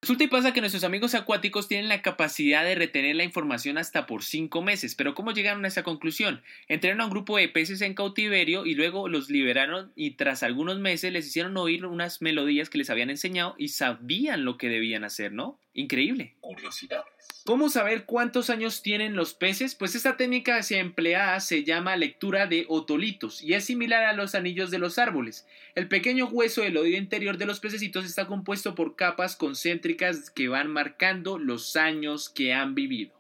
Resulta 0.03 0.25
y 0.25 0.27
pasa 0.27 0.53
que 0.53 0.61
nuestros 0.61 0.83
amigos 0.83 1.15
acuáticos 1.15 1.69
tienen 1.69 1.89
la 1.89 2.03
capacidad 2.03 2.65
de 2.65 2.75
retener 2.75 3.15
la 3.15 3.23
información 3.23 3.79
hasta 3.79 4.07
por 4.07 4.25
5 4.25 4.61
meses, 4.61 4.97
pero 4.97 5.15
¿cómo 5.15 5.31
llegaron 5.31 5.65
a 5.65 5.69
esa 5.69 5.85
conclusión? 5.85 6.43
Entrenaron 6.67 7.03
a 7.03 7.05
un 7.05 7.11
grupo 7.11 7.37
de 7.37 7.49
peces 7.49 7.81
en 7.81 7.95
cautiverio 7.95 8.67
y 8.67 8.75
luego 8.75 9.09
los 9.09 9.31
liberaron 9.31 9.93
y 9.95 10.17
tras 10.17 10.43
algunos 10.43 10.81
meses 10.81 11.13
les 11.13 11.29
hicieron 11.29 11.57
oír 11.57 11.87
unas 11.87 12.23
melodías 12.23 12.71
que 12.71 12.79
les 12.79 12.91
habían 12.91 13.09
enseñado 13.09 13.55
y 13.57 13.69
sabían 13.69 14.45
lo 14.45 14.59
que 14.59 14.69
debían 14.69 15.05
hacer, 15.05 15.33
¿no? 15.33 15.61
Increíble. 15.75 16.37
Curiosidades. 16.41 17.13
¿Cómo 17.45 17.69
saber 17.69 18.07
cuántos 18.07 18.49
años 18.49 18.81
tienen 18.81 19.17
los 19.17 19.35
peces? 19.35 19.75
Pues 19.75 19.95
esta 19.95 20.17
técnica 20.17 20.63
se 20.63 20.79
empleada 20.79 21.41
se 21.41 21.65
llama 21.65 21.97
lectura 21.97 22.47
de 22.47 22.65
otolitos 22.69 23.43
y 23.43 23.55
es 23.55 23.65
similar 23.65 24.05
a 24.05 24.13
los 24.13 24.35
anillos 24.35 24.71
de 24.71 24.79
los 24.79 24.99
árboles. 24.99 25.47
El 25.75 25.89
pequeño 25.89 26.27
hueso 26.27 26.63
del 26.63 26.77
oído 26.77 26.97
interior 26.97 27.37
de 27.37 27.47
los 27.47 27.61
pececitos 27.61 28.05
está 28.05 28.27
compuesto 28.27 28.75
por 28.75 28.95
capas 28.95 29.37
concéntricas 29.37 30.31
que 30.31 30.49
van 30.49 30.71
marcando 30.71 31.39
los 31.39 31.75
años 31.77 32.31
que 32.31 32.55
han 32.55 32.75
vivido. 32.75 33.13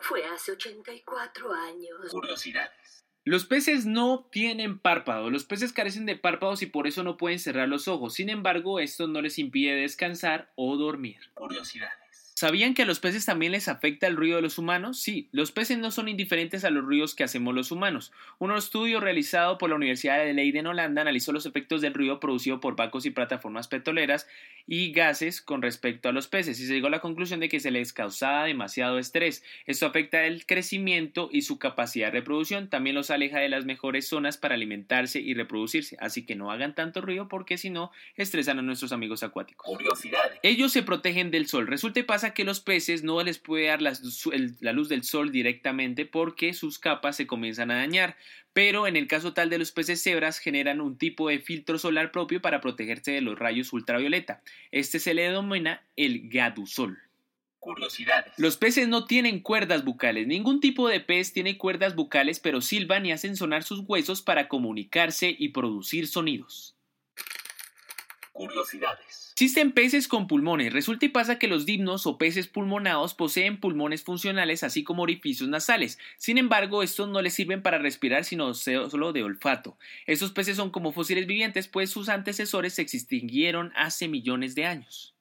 Fue 0.00 0.24
hace 0.24 0.52
84 0.52 1.52
años. 1.52 2.10
Curiosidades. 2.10 2.77
Los 3.28 3.44
peces 3.44 3.84
no 3.84 4.26
tienen 4.32 4.78
párpado, 4.78 5.28
los 5.28 5.44
peces 5.44 5.74
carecen 5.74 6.06
de 6.06 6.16
párpados 6.16 6.62
y 6.62 6.66
por 6.66 6.86
eso 6.86 7.02
no 7.02 7.18
pueden 7.18 7.38
cerrar 7.38 7.68
los 7.68 7.86
ojos. 7.86 8.14
Sin 8.14 8.30
embargo, 8.30 8.80
esto 8.80 9.06
no 9.06 9.20
les 9.20 9.38
impide 9.38 9.74
descansar 9.74 10.50
o 10.54 10.78
dormir. 10.78 11.18
Curiosidades. 11.34 12.07
¿Sabían 12.38 12.74
que 12.74 12.82
a 12.82 12.86
los 12.86 13.00
peces 13.00 13.26
también 13.26 13.50
les 13.50 13.66
afecta 13.66 14.06
el 14.06 14.14
ruido 14.14 14.36
de 14.36 14.42
los 14.42 14.58
humanos? 14.58 15.00
Sí, 15.00 15.28
los 15.32 15.50
peces 15.50 15.76
no 15.76 15.90
son 15.90 16.06
indiferentes 16.06 16.64
a 16.64 16.70
los 16.70 16.84
ruidos 16.84 17.16
que 17.16 17.24
hacemos 17.24 17.52
los 17.52 17.72
humanos. 17.72 18.12
Un 18.38 18.52
estudio 18.52 19.00
realizado 19.00 19.58
por 19.58 19.70
la 19.70 19.74
Universidad 19.74 20.18
de 20.18 20.32
Leiden 20.32 20.60
en 20.60 20.66
Holanda 20.68 21.02
analizó 21.02 21.32
los 21.32 21.46
efectos 21.46 21.80
del 21.80 21.94
ruido 21.94 22.20
producido 22.20 22.60
por 22.60 22.76
barcos 22.76 23.06
y 23.06 23.10
plataformas 23.10 23.66
petroleras 23.66 24.28
y 24.68 24.92
gases 24.92 25.42
con 25.42 25.62
respecto 25.62 26.08
a 26.08 26.12
los 26.12 26.28
peces 26.28 26.60
y 26.60 26.66
se 26.68 26.74
llegó 26.74 26.86
a 26.86 26.90
la 26.90 27.00
conclusión 27.00 27.40
de 27.40 27.48
que 27.48 27.58
se 27.58 27.72
les 27.72 27.92
causaba 27.92 28.44
demasiado 28.44 29.00
estrés. 29.00 29.42
Esto 29.66 29.86
afecta 29.86 30.24
el 30.24 30.46
crecimiento 30.46 31.30
y 31.32 31.42
su 31.42 31.58
capacidad 31.58 32.12
de 32.12 32.20
reproducción, 32.20 32.68
también 32.68 32.94
los 32.94 33.10
aleja 33.10 33.40
de 33.40 33.48
las 33.48 33.64
mejores 33.64 34.06
zonas 34.06 34.36
para 34.36 34.54
alimentarse 34.54 35.18
y 35.18 35.34
reproducirse, 35.34 35.96
así 35.98 36.24
que 36.24 36.36
no 36.36 36.52
hagan 36.52 36.76
tanto 36.76 37.00
ruido 37.00 37.26
porque 37.26 37.58
si 37.58 37.70
no 37.70 37.90
estresan 38.14 38.60
a 38.60 38.62
nuestros 38.62 38.92
amigos 38.92 39.24
acuáticos. 39.24 39.66
Curiosidades. 39.66 40.38
Ellos 40.44 40.70
se 40.70 40.84
protegen 40.84 41.32
del 41.32 41.48
sol. 41.48 41.66
Resulta 41.66 41.98
y 41.98 42.04
pasa 42.04 42.27
que 42.34 42.44
los 42.44 42.60
peces 42.60 43.02
no 43.02 43.22
les 43.22 43.38
puede 43.38 43.66
dar 43.66 43.82
la, 43.82 43.92
la 44.60 44.72
luz 44.72 44.88
del 44.88 45.04
sol 45.04 45.32
directamente 45.32 46.06
porque 46.06 46.52
sus 46.52 46.78
capas 46.78 47.16
se 47.16 47.26
comienzan 47.26 47.70
a 47.70 47.76
dañar. 47.76 48.16
Pero 48.52 48.86
en 48.86 48.96
el 48.96 49.06
caso 49.06 49.34
tal 49.34 49.50
de 49.50 49.58
los 49.58 49.72
peces 49.72 50.02
cebras 50.02 50.38
generan 50.38 50.80
un 50.80 50.98
tipo 50.98 51.28
de 51.28 51.38
filtro 51.38 51.78
solar 51.78 52.10
propio 52.10 52.40
para 52.40 52.60
protegerse 52.60 53.12
de 53.12 53.20
los 53.20 53.38
rayos 53.38 53.72
ultravioleta. 53.72 54.42
Este 54.72 54.98
se 54.98 55.14
le 55.14 55.22
denomina 55.22 55.82
el 55.96 56.28
gadusol. 56.28 56.98
Curiosidades. 57.60 58.32
Los 58.36 58.56
peces 58.56 58.88
no 58.88 59.04
tienen 59.04 59.40
cuerdas 59.40 59.84
bucales. 59.84 60.26
Ningún 60.26 60.60
tipo 60.60 60.88
de 60.88 61.00
pez 61.00 61.32
tiene 61.32 61.58
cuerdas 61.58 61.94
bucales, 61.94 62.40
pero 62.40 62.60
silban 62.60 63.04
y 63.04 63.12
hacen 63.12 63.36
sonar 63.36 63.64
sus 63.64 63.80
huesos 63.86 64.22
para 64.22 64.48
comunicarse 64.48 65.34
y 65.36 65.48
producir 65.48 66.06
sonidos. 66.06 66.76
Curiosidades. 68.32 69.27
Existen 69.40 69.70
peces 69.70 70.08
con 70.08 70.26
pulmones. 70.26 70.72
Resulta 70.72 71.06
y 71.06 71.10
pasa 71.10 71.38
que 71.38 71.46
los 71.46 71.64
dimnos 71.64 72.08
o 72.08 72.18
peces 72.18 72.48
pulmonados 72.48 73.14
poseen 73.14 73.60
pulmones 73.60 74.02
funcionales 74.02 74.64
así 74.64 74.82
como 74.82 75.04
orificios 75.04 75.48
nasales. 75.48 75.96
Sin 76.16 76.38
embargo, 76.38 76.82
estos 76.82 77.08
no 77.08 77.22
les 77.22 77.34
sirven 77.34 77.62
para 77.62 77.78
respirar 77.78 78.24
sino 78.24 78.52
solo 78.52 79.12
de 79.12 79.22
olfato. 79.22 79.78
Estos 80.06 80.32
peces 80.32 80.56
son 80.56 80.70
como 80.70 80.92
fósiles 80.92 81.28
vivientes 81.28 81.68
pues 81.68 81.88
sus 81.88 82.08
antecesores 82.08 82.74
se 82.74 82.82
extinguieron 82.82 83.72
hace 83.76 84.08
millones 84.08 84.56
de 84.56 84.66
años. 84.66 85.14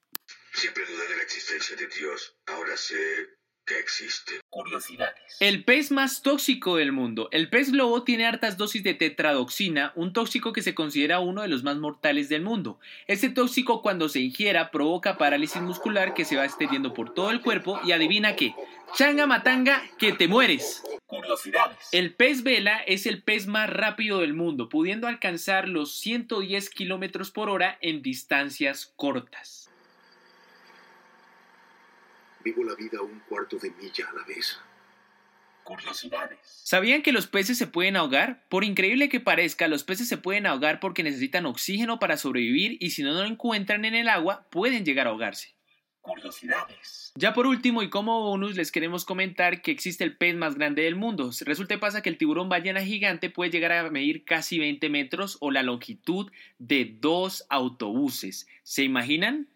Siempre 0.52 0.84
dudé 0.88 1.10
de 1.10 1.18
la 1.18 1.22
existencia 1.22 1.76
de 1.76 1.88
Dios. 1.88 2.36
Ahora 2.48 2.76
sé 2.76 3.37
que 3.68 3.78
existe. 3.78 4.32
Curiosidades. 4.50 5.38
El 5.40 5.64
pez 5.64 5.92
más 5.92 6.24
tóxico 6.24 6.78
del 6.78 6.92
mundo. 6.92 7.28
El 7.32 7.50
pez 7.50 7.72
globo 7.72 8.04
tiene 8.04 8.26
hartas 8.26 8.58
dosis 8.58 8.82
de 8.82 8.96
tetradoxina, 8.96 9.92
un 9.96 10.14
tóxico 10.14 10.54
que 10.54 10.64
se 10.64 10.74
considera 10.74 11.20
uno 11.20 11.44
de 11.44 11.50
los 11.50 11.64
más 11.64 11.78
mortales 11.78 12.30
del 12.30 12.42
mundo. 12.42 12.80
Este 13.06 13.30
tóxico 13.30 13.82
cuando 13.84 14.10
se 14.10 14.22
ingiera 14.22 14.72
provoca 14.72 15.18
parálisis 15.18 15.62
muscular 15.62 16.14
que 16.14 16.26
se 16.26 16.38
va 16.38 16.46
extendiendo 16.46 16.94
por 16.94 17.14
todo 17.14 17.30
el 17.30 17.42
cuerpo 17.42 17.80
y 17.84 17.92
adivina 17.92 18.36
qué. 18.36 18.56
Changa 18.96 19.28
matanga 19.28 19.84
que 20.00 20.14
te 20.14 20.28
mueres. 20.28 20.82
Curiosidades. 21.06 21.90
El 21.92 22.14
pez 22.14 22.44
vela 22.44 22.78
es 22.78 23.06
el 23.06 23.22
pez 23.22 23.48
más 23.48 23.70
rápido 23.70 24.22
del 24.22 24.34
mundo, 24.34 24.70
pudiendo 24.70 25.08
alcanzar 25.08 25.68
los 25.68 25.94
110 26.00 26.70
kilómetros 26.70 27.32
por 27.32 27.50
hora 27.50 27.78
en 27.82 28.02
distancias 28.02 28.94
cortas. 28.96 29.67
Vivo 32.48 32.64
la 32.64 32.76
vida 32.76 33.02
un 33.02 33.20
cuarto 33.28 33.58
de 33.58 33.72
milla 33.72 34.08
a 34.10 34.14
la 34.14 34.24
vez. 34.24 34.58
Curiosidades. 35.66 36.40
¿Sabían 36.44 37.02
que 37.02 37.12
los 37.12 37.28
peces 37.28 37.58
se 37.58 37.68
pueden 37.68 37.98
ahogar? 37.98 38.46
Por 38.48 38.64
increíble 38.64 39.10
que 39.10 39.20
parezca, 39.20 39.68
los 39.68 39.84
peces 39.84 40.08
se 40.08 40.16
pueden 40.16 40.46
ahogar 40.46 40.80
porque 40.80 41.04
necesitan 41.04 41.46
oxígeno 41.46 42.00
para 42.00 42.16
sobrevivir 42.16 42.78
y 42.80 42.92
si 42.92 43.04
no 43.04 43.12
lo 43.12 43.26
encuentran 43.26 43.84
en 43.84 43.96
el 43.96 44.08
agua, 44.08 44.48
pueden 44.50 44.86
llegar 44.86 45.08
a 45.08 45.10
ahogarse. 45.10 45.56
Curiosidades. 46.00 47.12
Ya 47.16 47.34
por 47.34 47.48
último 47.48 47.84
y 47.84 47.90
como 47.90 48.22
bonus 48.22 48.56
les 48.56 48.72
queremos 48.72 49.04
comentar 49.04 49.62
que 49.62 49.72
existe 49.72 50.06
el 50.06 50.16
pez 50.16 50.38
más 50.38 50.56
grande 50.56 50.84
del 50.84 50.96
mundo. 50.96 51.32
Resulta 51.42 51.74
y 51.74 51.78
pasa 51.80 52.02
que 52.02 52.08
el 52.08 52.18
tiburón 52.18 52.48
ballena 52.48 52.80
gigante 52.80 53.30
puede 53.30 53.52
llegar 53.52 53.74
a 53.74 53.90
medir 53.90 54.24
casi 54.24 54.58
20 54.58 54.88
metros 54.88 55.36
o 55.42 55.52
la 55.52 55.64
longitud 55.64 56.32
de 56.60 56.96
dos 57.02 57.46
autobuses. 57.50 58.48
¿Se 58.64 58.86
imaginan? 58.86 59.50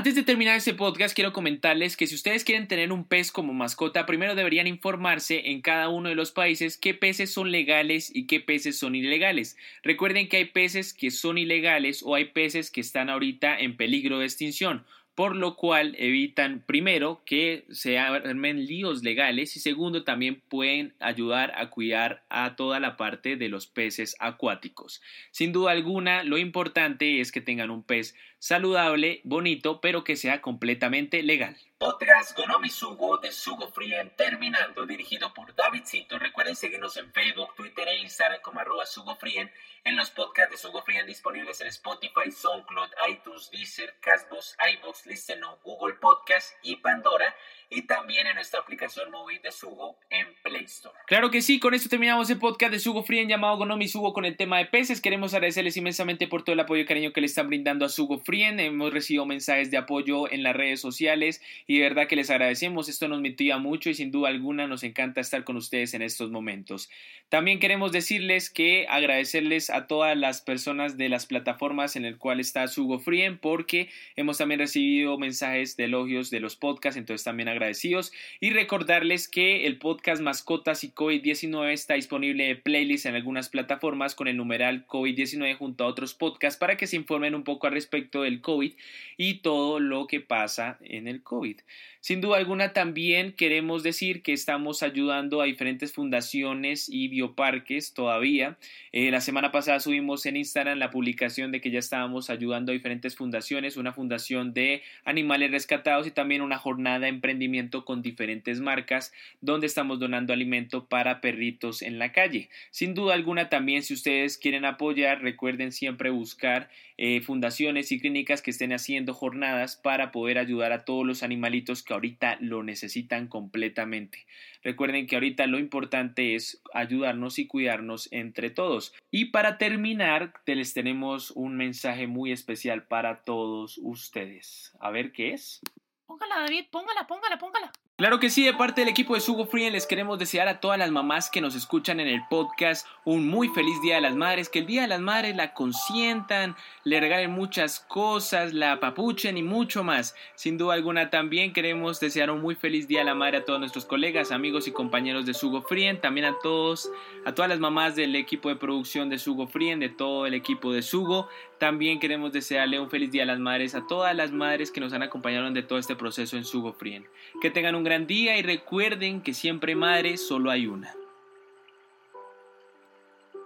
Antes 0.00 0.14
de 0.14 0.22
terminar 0.22 0.56
este 0.56 0.72
podcast, 0.72 1.14
quiero 1.14 1.34
comentarles 1.34 1.94
que 1.94 2.06
si 2.06 2.14
ustedes 2.14 2.42
quieren 2.42 2.66
tener 2.66 2.90
un 2.90 3.04
pez 3.04 3.30
como 3.30 3.52
mascota, 3.52 4.06
primero 4.06 4.34
deberían 4.34 4.66
informarse 4.66 5.50
en 5.50 5.60
cada 5.60 5.90
uno 5.90 6.08
de 6.08 6.14
los 6.14 6.32
países 6.32 6.78
qué 6.78 6.94
peces 6.94 7.30
son 7.30 7.52
legales 7.52 8.10
y 8.10 8.26
qué 8.26 8.40
peces 8.40 8.78
son 8.78 8.94
ilegales. 8.94 9.58
Recuerden 9.82 10.30
que 10.30 10.38
hay 10.38 10.46
peces 10.46 10.94
que 10.94 11.10
son 11.10 11.36
ilegales 11.36 12.02
o 12.02 12.14
hay 12.14 12.24
peces 12.24 12.70
que 12.70 12.80
están 12.80 13.10
ahorita 13.10 13.58
en 13.58 13.76
peligro 13.76 14.20
de 14.20 14.24
extinción 14.24 14.86
por 15.20 15.36
lo 15.36 15.54
cual 15.54 15.96
evitan 15.98 16.64
primero 16.66 17.20
que 17.26 17.66
se 17.70 17.98
armen 17.98 18.64
líos 18.64 19.02
legales 19.02 19.54
y 19.54 19.60
segundo 19.60 20.02
también 20.02 20.40
pueden 20.48 20.94
ayudar 20.98 21.52
a 21.56 21.68
cuidar 21.68 22.22
a 22.30 22.56
toda 22.56 22.80
la 22.80 22.96
parte 22.96 23.36
de 23.36 23.50
los 23.50 23.66
peces 23.66 24.16
acuáticos. 24.18 25.02
Sin 25.30 25.52
duda 25.52 25.72
alguna, 25.72 26.24
lo 26.24 26.38
importante 26.38 27.20
es 27.20 27.32
que 27.32 27.42
tengan 27.42 27.70
un 27.70 27.82
pez 27.82 28.14
saludable, 28.38 29.20
bonito, 29.24 29.82
pero 29.82 30.04
que 30.04 30.16
sea 30.16 30.40
completamente 30.40 31.22
legal. 31.22 31.54
Podcast 31.76 32.36
Gonomi 32.36 32.70
Sugo 32.70 33.18
de 33.18 33.30
Sugo 33.30 33.68
Frien 33.68 34.12
terminando, 34.16 34.86
dirigido 34.86 35.34
por 35.34 35.54
David 35.54 35.82
Cinto. 35.84 36.18
Recuerden 36.18 36.56
seguirnos 36.56 36.96
en 36.96 37.12
Facebook, 37.12 37.54
Twitter 37.54 37.69
e 38.00 38.04
Instagram 38.04 38.40
como 38.40 38.60
arroba 38.60 38.86
Sugo 38.86 39.14
Frien, 39.16 39.52
en 39.84 39.96
los 39.96 40.10
podcasts 40.10 40.52
de 40.52 40.58
Sugo 40.58 40.82
Frien 40.82 41.06
disponibles 41.06 41.60
en 41.60 41.68
Spotify, 41.68 42.30
SoundCloud, 42.30 42.90
iTunes, 43.08 43.50
Deezer, 43.50 43.94
Castbox, 44.00 44.56
iVoox, 44.74 45.06
Listeno, 45.06 45.58
Google 45.62 45.94
Podcast 45.94 46.54
y 46.62 46.76
Pandora, 46.76 47.34
y 47.70 47.82
también 47.82 48.26
en 48.26 48.34
nuestra 48.34 48.60
aplicación 48.60 49.10
móvil 49.12 49.40
de 49.42 49.52
Sugo 49.52 49.96
en 50.10 50.26
Play 50.42 50.64
Store. 50.64 50.94
Claro 51.06 51.30
que 51.30 51.40
sí, 51.40 51.60
con 51.60 51.72
esto 51.72 51.88
terminamos 51.88 52.28
el 52.28 52.38
podcast 52.38 52.72
de 52.72 52.80
Sugo 52.80 53.04
Frien 53.04 53.28
llamado 53.28 53.56
Gonomi 53.58 53.86
Sugo 53.86 54.12
con 54.12 54.24
el 54.24 54.36
tema 54.36 54.58
de 54.58 54.66
peces. 54.66 55.00
Queremos 55.00 55.34
agradecerles 55.34 55.76
inmensamente 55.76 56.26
por 56.26 56.42
todo 56.42 56.54
el 56.54 56.60
apoyo 56.60 56.82
y 56.82 56.86
cariño 56.86 57.12
que 57.12 57.20
le 57.20 57.28
están 57.28 57.46
brindando 57.46 57.84
a 57.86 57.88
Sugo 57.88 58.18
Frien. 58.18 58.58
Hemos 58.58 58.92
recibido 58.92 59.24
mensajes 59.24 59.70
de 59.70 59.76
apoyo 59.76 60.30
en 60.30 60.42
las 60.42 60.56
redes 60.56 60.80
sociales 60.80 61.40
y 61.68 61.78
de 61.78 61.84
verdad 61.84 62.08
que 62.08 62.16
les 62.16 62.30
agradecemos. 62.30 62.88
Esto 62.88 63.06
nos 63.06 63.20
motiva 63.20 63.58
mucho 63.58 63.88
y 63.88 63.94
sin 63.94 64.10
duda 64.10 64.30
alguna 64.30 64.66
nos 64.66 64.82
encanta 64.82 65.20
estar 65.20 65.44
con 65.44 65.56
ustedes 65.56 65.94
en 65.94 66.02
estos 66.02 66.32
momentos. 66.32 66.90
También 67.28 67.60
queremos 67.60 67.92
decirles 67.92 68.50
que 68.50 68.86
agradecerles 68.88 69.70
a 69.70 69.86
todas 69.86 70.16
las 70.16 70.40
personas 70.40 70.96
de 70.96 71.08
las 71.08 71.26
plataformas 71.26 71.94
en 71.94 72.04
el 72.04 72.18
cual 72.18 72.40
está 72.40 72.66
Sugo 72.66 72.98
Frien 72.98 73.38
porque 73.38 73.88
hemos 74.16 74.38
también 74.38 74.58
recibido 74.58 75.16
mensajes 75.18 75.76
de 75.76 75.84
elogios 75.84 76.30
de 76.30 76.40
los 76.40 76.56
podcasts, 76.56 76.98
entonces 76.98 77.24
también 77.24 77.48
agradecidos 77.60 78.12
y 78.40 78.50
recordarles 78.50 79.28
que 79.28 79.66
el 79.66 79.78
podcast 79.78 80.22
Mascotas 80.22 80.82
y 80.82 80.90
COVID-19 80.90 81.72
está 81.72 81.94
disponible 81.94 82.46
de 82.46 82.56
playlist 82.56 83.06
en 83.06 83.14
algunas 83.14 83.50
plataformas 83.50 84.14
con 84.14 84.28
el 84.28 84.36
numeral 84.36 84.86
COVID-19 84.86 85.56
junto 85.56 85.84
a 85.84 85.88
otros 85.88 86.14
podcasts 86.14 86.58
para 86.58 86.76
que 86.76 86.86
se 86.86 86.96
informen 86.96 87.34
un 87.34 87.44
poco 87.44 87.66
al 87.66 87.74
respecto 87.74 88.22
del 88.22 88.40
COVID 88.40 88.72
y 89.18 89.34
todo 89.34 89.78
lo 89.78 90.06
que 90.06 90.20
pasa 90.20 90.78
en 90.80 91.06
el 91.06 91.22
COVID. 91.22 91.58
Sin 92.02 92.22
duda 92.22 92.38
alguna 92.38 92.72
también 92.72 93.32
queremos 93.32 93.82
decir 93.82 94.22
que 94.22 94.32
estamos 94.32 94.82
ayudando 94.82 95.42
a 95.42 95.44
diferentes 95.44 95.92
fundaciones 95.92 96.88
y 96.88 97.08
bioparques 97.08 97.92
todavía. 97.92 98.56
Eh, 98.92 99.10
la 99.10 99.20
semana 99.20 99.52
pasada 99.52 99.80
subimos 99.80 100.24
en 100.24 100.38
Instagram 100.38 100.78
la 100.78 100.90
publicación 100.90 101.52
de 101.52 101.60
que 101.60 101.70
ya 101.70 101.78
estábamos 101.78 102.30
ayudando 102.30 102.72
a 102.72 102.74
diferentes 102.74 103.16
fundaciones, 103.16 103.76
una 103.76 103.92
fundación 103.92 104.54
de 104.54 104.82
animales 105.04 105.50
rescatados 105.50 106.06
y 106.06 106.10
también 106.10 106.40
una 106.40 106.56
jornada 106.56 107.00
de 107.00 107.08
emprendimiento 107.08 107.84
con 107.84 108.00
diferentes 108.00 108.60
marcas 108.60 109.12
donde 109.42 109.66
estamos 109.66 110.00
donando 110.00 110.32
alimento 110.32 110.86
para 110.86 111.20
perritos 111.20 111.82
en 111.82 111.98
la 111.98 112.12
calle. 112.12 112.48
Sin 112.70 112.94
duda 112.94 113.12
alguna 113.12 113.50
también 113.50 113.82
si 113.82 113.92
ustedes 113.92 114.38
quieren 114.38 114.64
apoyar 114.64 115.20
recuerden 115.20 115.70
siempre 115.70 116.08
buscar 116.08 116.70
eh, 117.02 117.22
fundaciones 117.22 117.92
y 117.92 117.98
clínicas 117.98 118.42
que 118.42 118.50
estén 118.50 118.74
haciendo 118.74 119.14
jornadas 119.14 119.74
para 119.74 120.12
poder 120.12 120.36
ayudar 120.36 120.72
a 120.72 120.84
todos 120.84 121.06
los 121.06 121.22
animalitos 121.22 121.82
que 121.82 121.94
ahorita 121.94 122.36
lo 122.40 122.62
necesitan 122.62 123.26
completamente. 123.26 124.26
Recuerden 124.62 125.06
que 125.06 125.16
ahorita 125.16 125.46
lo 125.46 125.58
importante 125.58 126.34
es 126.34 126.62
ayudarnos 126.74 127.38
y 127.38 127.46
cuidarnos 127.46 128.12
entre 128.12 128.50
todos. 128.50 128.92
Y 129.10 129.30
para 129.30 129.56
terminar, 129.56 130.34
les 130.44 130.74
tenemos 130.74 131.30
un 131.30 131.56
mensaje 131.56 132.06
muy 132.06 132.32
especial 132.32 132.82
para 132.82 133.22
todos 133.22 133.78
ustedes. 133.82 134.76
A 134.78 134.90
ver 134.90 135.12
qué 135.12 135.32
es. 135.32 135.62
Póngala, 136.04 136.40
David, 136.40 136.66
póngala, 136.70 137.06
póngala, 137.06 137.38
póngala. 137.38 137.72
Claro 138.00 138.18
que 138.18 138.30
sí, 138.30 138.42
de 138.42 138.54
parte 138.54 138.80
del 138.80 138.88
equipo 138.88 139.14
de 139.14 139.20
Sugo 139.20 139.44
Free 139.44 139.68
les 139.68 139.86
queremos 139.86 140.18
desear 140.18 140.48
a 140.48 140.58
todas 140.58 140.78
las 140.78 140.90
mamás 140.90 141.28
que 141.28 141.42
nos 141.42 141.54
escuchan 141.54 142.00
en 142.00 142.08
el 142.08 142.22
podcast 142.30 142.86
un 143.04 143.28
muy 143.28 143.48
feliz 143.48 143.78
Día 143.82 143.96
de 143.96 144.00
las 144.00 144.16
Madres, 144.16 144.48
que 144.48 144.60
el 144.60 144.66
Día 144.66 144.80
de 144.80 144.88
las 144.88 145.02
Madres 145.02 145.36
la 145.36 145.52
consientan, 145.52 146.56
le 146.84 146.98
regalen 146.98 147.30
muchas 147.30 147.78
cosas, 147.78 148.54
la 148.54 148.72
apapuchen 148.72 149.36
y 149.36 149.42
mucho 149.42 149.84
más. 149.84 150.14
Sin 150.34 150.56
duda 150.56 150.72
alguna 150.72 151.10
también 151.10 151.52
queremos 151.52 152.00
desear 152.00 152.30
un 152.30 152.40
muy 152.40 152.54
feliz 152.54 152.88
Día 152.88 153.00
de 153.00 153.04
la 153.04 153.14
Madre 153.14 153.36
a 153.36 153.44
todos 153.44 153.60
nuestros 153.60 153.84
colegas, 153.84 154.32
amigos 154.32 154.66
y 154.66 154.72
compañeros 154.72 155.26
de 155.26 155.34
Sugo 155.34 155.60
Frien, 155.60 156.00
también 156.00 156.24
a 156.24 156.38
todos, 156.42 156.90
a 157.26 157.34
todas 157.34 157.50
las 157.50 157.60
mamás 157.60 157.96
del 157.96 158.16
equipo 158.16 158.48
de 158.48 158.56
producción 158.56 159.10
de 159.10 159.18
Sugo 159.18 159.46
Frien, 159.46 159.78
de 159.78 159.90
todo 159.90 160.24
el 160.24 160.32
equipo 160.32 160.72
de 160.72 160.80
Sugo. 160.80 161.28
También 161.58 162.00
queremos 162.00 162.32
desearle 162.32 162.80
un 162.80 162.88
feliz 162.88 163.10
Día 163.10 163.24
a 163.24 163.26
las 163.26 163.40
Madres 163.40 163.74
a 163.74 163.86
todas 163.86 164.16
las 164.16 164.32
madres 164.32 164.70
que 164.70 164.80
nos 164.80 164.94
han 164.94 165.02
acompañado 165.02 165.50
de 165.50 165.62
todo 165.62 165.78
este 165.78 165.96
proceso 165.96 166.38
en 166.38 166.46
Sugo 166.46 166.72
Frien. 166.72 167.06
Que 167.42 167.50
tengan 167.50 167.74
un 167.74 167.84
gran 167.90 168.06
día 168.06 168.38
y 168.38 168.42
recuerden 168.42 169.20
que 169.20 169.34
siempre 169.34 169.74
madre 169.74 170.16
solo 170.16 170.52
hay 170.52 170.68
una. 170.68 170.94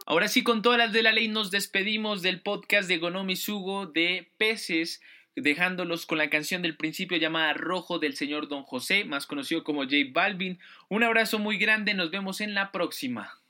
Ahora 0.05 0.29
sí, 0.29 0.45
con 0.45 0.61
todas 0.61 0.77
las 0.77 0.93
de 0.93 1.03
la 1.03 1.13
ley 1.13 1.29
nos 1.29 1.51
despedimos 1.51 2.21
del 2.21 2.43
podcast 2.43 2.87
de 2.87 2.99
Gonomi 2.99 3.37
Sugo 3.37 3.87
de 3.87 4.29
peces, 4.37 5.01
dejándolos 5.35 6.05
con 6.05 6.19
la 6.19 6.29
canción 6.29 6.61
del 6.61 6.77
principio 6.77 7.17
llamada 7.17 7.55
Rojo 7.55 7.99
del 7.99 8.17
señor 8.17 8.49
Don 8.49 8.65
José, 8.65 9.07
más 9.07 9.25
conocido 9.25 9.65
como 9.65 9.85
J 9.85 9.97
Balvin. 10.13 10.59
Un 10.91 11.05
abrazo 11.05 11.39
muy 11.39 11.57
grande, 11.57 11.95
nos 11.95 12.11
vemos 12.11 12.43
en 12.43 12.53
la 12.53 12.71
próxima. 12.71 13.41